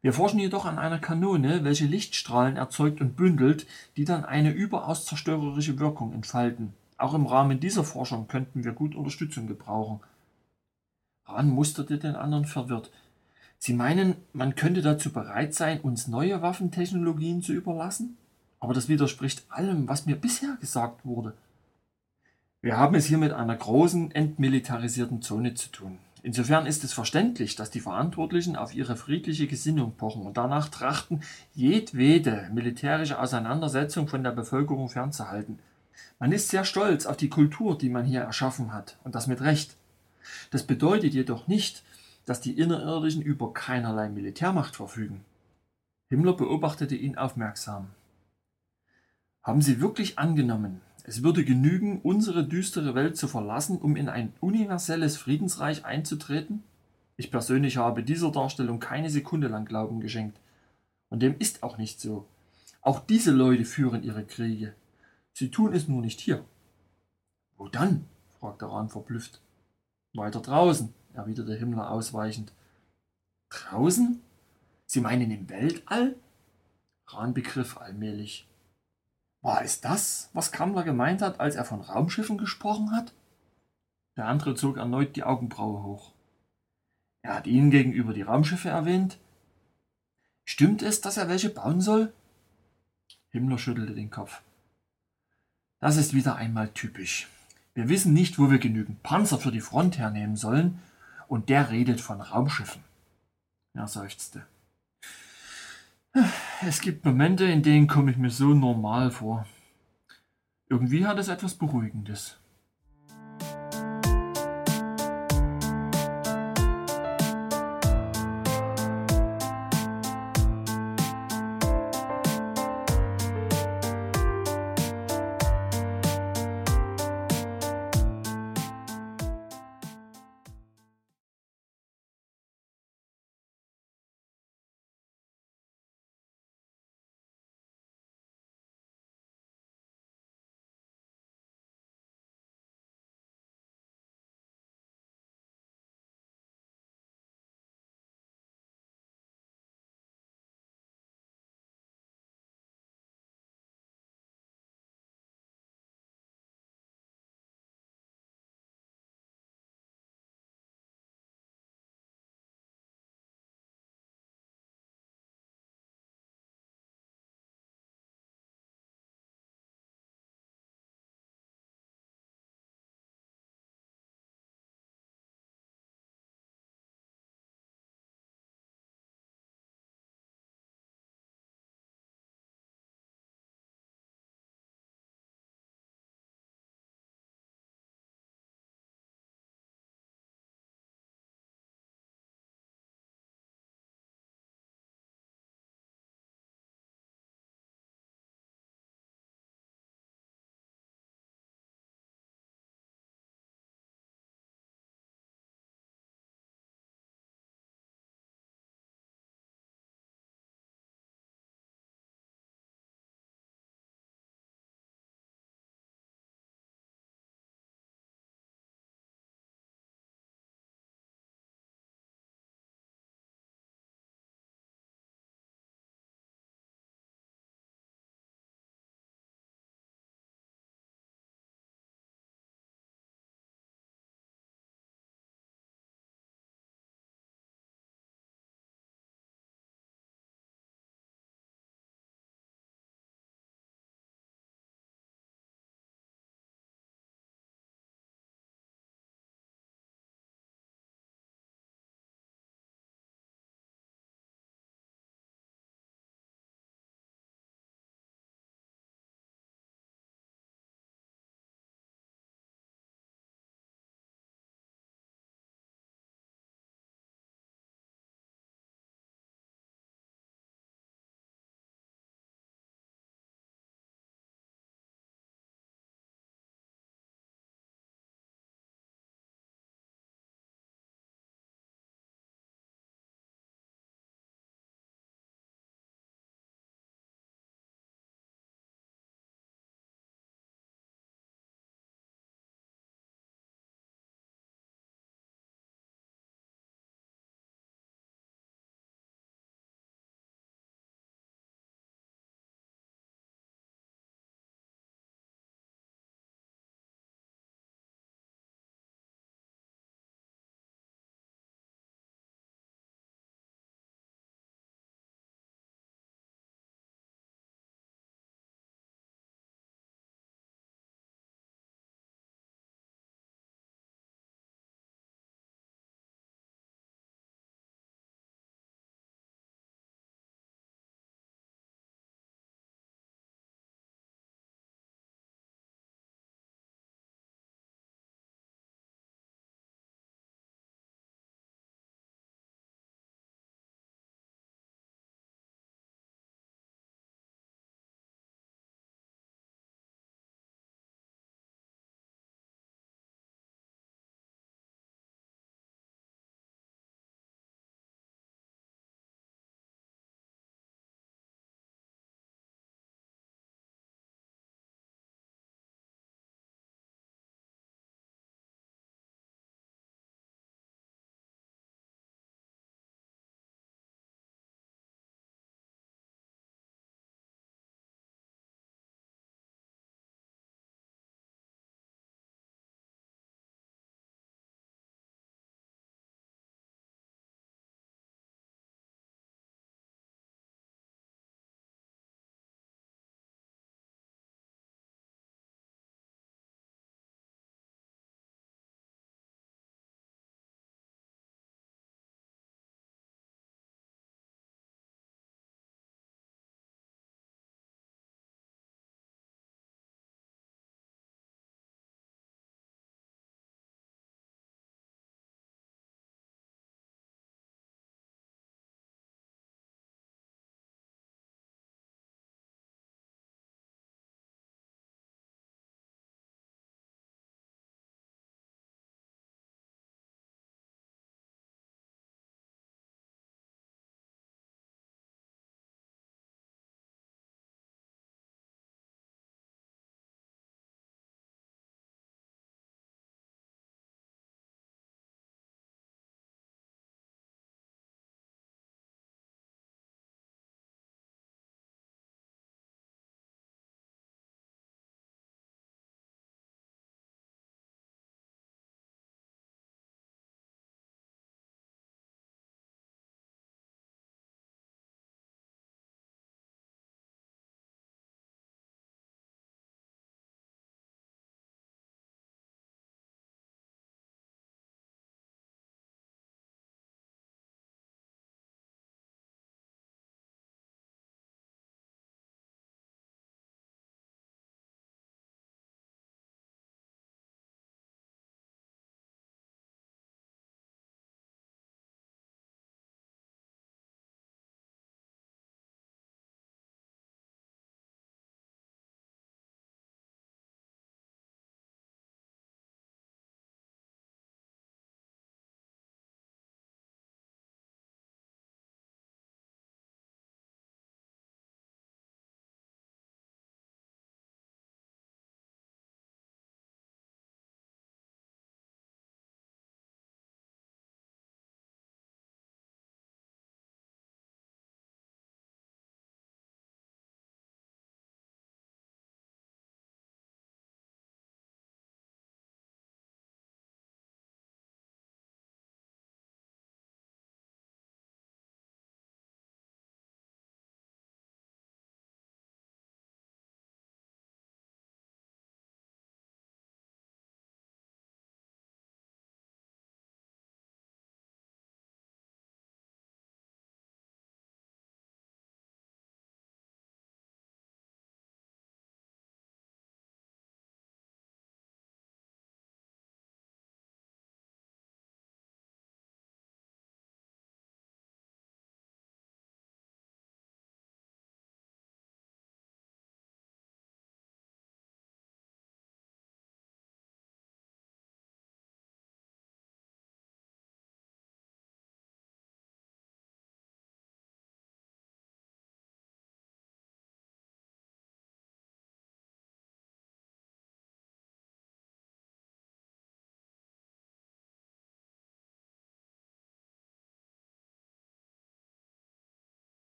Wir 0.00 0.14
forschen 0.14 0.40
jedoch 0.40 0.64
an 0.64 0.78
einer 0.78 0.98
Kanone, 0.98 1.62
welche 1.62 1.84
Lichtstrahlen 1.84 2.56
erzeugt 2.56 3.02
und 3.02 3.16
bündelt, 3.16 3.66
die 3.98 4.06
dann 4.06 4.24
eine 4.24 4.50
überaus 4.50 5.04
zerstörerische 5.04 5.78
Wirkung 5.78 6.14
entfalten. 6.14 6.72
Auch 6.98 7.14
im 7.14 7.26
Rahmen 7.26 7.60
dieser 7.60 7.84
Forschung 7.84 8.26
könnten 8.26 8.64
wir 8.64 8.72
gut 8.72 8.96
Unterstützung 8.96 9.46
gebrauchen. 9.46 10.00
Rahn 11.24 11.48
musterte 11.48 11.98
den 11.98 12.16
anderen 12.16 12.44
verwirrt. 12.44 12.90
Sie 13.58 13.72
meinen, 13.72 14.16
man 14.32 14.56
könnte 14.56 14.82
dazu 14.82 15.12
bereit 15.12 15.54
sein, 15.54 15.80
uns 15.80 16.08
neue 16.08 16.42
Waffentechnologien 16.42 17.42
zu 17.42 17.52
überlassen? 17.52 18.16
Aber 18.60 18.74
das 18.74 18.88
widerspricht 18.88 19.44
allem, 19.48 19.88
was 19.88 20.06
mir 20.06 20.16
bisher 20.16 20.56
gesagt 20.60 21.06
wurde. 21.06 21.34
Wir 22.60 22.76
haben 22.76 22.96
es 22.96 23.06
hier 23.06 23.18
mit 23.18 23.32
einer 23.32 23.54
großen, 23.54 24.10
entmilitarisierten 24.10 25.22
Zone 25.22 25.54
zu 25.54 25.70
tun. 25.70 25.98
Insofern 26.24 26.66
ist 26.66 26.82
es 26.82 26.92
verständlich, 26.92 27.54
dass 27.54 27.70
die 27.70 27.78
Verantwortlichen 27.78 28.56
auf 28.56 28.74
ihre 28.74 28.96
friedliche 28.96 29.46
Gesinnung 29.46 29.92
pochen 29.92 30.26
und 30.26 30.36
danach 30.36 30.68
trachten, 30.68 31.22
jedwede 31.54 32.50
militärische 32.52 33.20
Auseinandersetzung 33.20 34.08
von 34.08 34.24
der 34.24 34.32
Bevölkerung 34.32 34.88
fernzuhalten. 34.88 35.60
Man 36.18 36.32
ist 36.32 36.48
sehr 36.48 36.64
stolz 36.64 37.06
auf 37.06 37.16
die 37.16 37.28
Kultur, 37.28 37.78
die 37.78 37.90
man 37.90 38.04
hier 38.04 38.20
erschaffen 38.20 38.72
hat, 38.72 38.98
und 39.04 39.14
das 39.14 39.26
mit 39.26 39.40
Recht. 39.40 39.76
Das 40.50 40.64
bedeutet 40.64 41.14
jedoch 41.14 41.46
nicht, 41.46 41.84
dass 42.24 42.40
die 42.40 42.58
Innerirdischen 42.58 43.22
über 43.22 43.52
keinerlei 43.52 44.08
Militärmacht 44.08 44.76
verfügen. 44.76 45.24
Himmler 46.08 46.34
beobachtete 46.34 46.96
ihn 46.96 47.16
aufmerksam. 47.16 47.88
Haben 49.42 49.62
Sie 49.62 49.80
wirklich 49.80 50.18
angenommen, 50.18 50.80
es 51.04 51.22
würde 51.22 51.42
genügen, 51.42 52.00
unsere 52.02 52.44
düstere 52.44 52.94
Welt 52.94 53.16
zu 53.16 53.28
verlassen, 53.28 53.78
um 53.78 53.96
in 53.96 54.10
ein 54.10 54.34
universelles 54.40 55.16
Friedensreich 55.16 55.86
einzutreten? 55.86 56.62
Ich 57.16 57.30
persönlich 57.30 57.78
habe 57.78 58.02
dieser 58.02 58.30
Darstellung 58.30 58.78
keine 58.78 59.08
Sekunde 59.08 59.48
lang 59.48 59.64
Glauben 59.64 60.00
geschenkt. 60.00 60.38
Und 61.08 61.22
dem 61.22 61.38
ist 61.38 61.62
auch 61.62 61.78
nicht 61.78 62.00
so. 62.00 62.26
Auch 62.82 63.00
diese 63.00 63.30
Leute 63.30 63.64
führen 63.64 64.02
ihre 64.02 64.24
Kriege. 64.24 64.74
Sie 65.38 65.52
tun 65.52 65.72
es 65.72 65.86
nur 65.86 66.02
nicht 66.02 66.18
hier. 66.18 66.44
Wo 67.58 67.68
dann? 67.68 68.08
fragte 68.40 68.68
Rahn 68.68 68.88
verblüfft. 68.88 69.40
Weiter 70.12 70.40
draußen, 70.40 70.92
erwiderte 71.12 71.54
Himmler 71.54 71.92
ausweichend. 71.92 72.52
Draußen? 73.48 74.20
Sie 74.86 75.00
meinen 75.00 75.30
im 75.30 75.48
Weltall? 75.48 76.16
Rahn 77.06 77.34
begriff 77.34 77.76
allmählich. 77.76 78.48
War 79.40 79.62
es 79.62 79.80
das, 79.80 80.28
was 80.32 80.50
Kammler 80.50 80.82
gemeint 80.82 81.22
hat, 81.22 81.38
als 81.38 81.54
er 81.54 81.64
von 81.64 81.82
Raumschiffen 81.82 82.36
gesprochen 82.36 82.90
hat? 82.90 83.14
Der 84.16 84.26
andere 84.26 84.56
zog 84.56 84.76
erneut 84.76 85.14
die 85.14 85.22
Augenbraue 85.22 85.84
hoch. 85.84 86.10
Er 87.22 87.36
hat 87.36 87.46
Ihnen 87.46 87.70
gegenüber 87.70 88.12
die 88.12 88.22
Raumschiffe 88.22 88.70
erwähnt. 88.70 89.20
Stimmt 90.44 90.82
es, 90.82 91.00
dass 91.00 91.16
er 91.16 91.28
welche 91.28 91.50
bauen 91.50 91.80
soll? 91.80 92.12
Himmler 93.28 93.58
schüttelte 93.58 93.94
den 93.94 94.10
Kopf. 94.10 94.42
Das 95.80 95.96
ist 95.96 96.14
wieder 96.14 96.36
einmal 96.36 96.68
typisch. 96.70 97.28
Wir 97.74 97.88
wissen 97.88 98.12
nicht, 98.12 98.38
wo 98.38 98.50
wir 98.50 98.58
genügend 98.58 99.02
Panzer 99.02 99.38
für 99.38 99.52
die 99.52 99.60
Front 99.60 99.98
hernehmen 99.98 100.36
sollen, 100.36 100.80
und 101.28 101.48
der 101.50 101.70
redet 101.70 102.00
von 102.00 102.20
Raumschiffen. 102.20 102.82
Er 103.74 103.86
seufzte. 103.86 104.46
Es 106.66 106.80
gibt 106.80 107.04
Momente, 107.04 107.44
in 107.44 107.62
denen 107.62 107.86
komme 107.86 108.10
ich 108.10 108.16
mir 108.16 108.30
so 108.30 108.54
normal 108.54 109.10
vor. 109.10 109.46
Irgendwie 110.68 111.06
hat 111.06 111.18
es 111.18 111.28
etwas 111.28 111.54
Beruhigendes. 111.54 112.38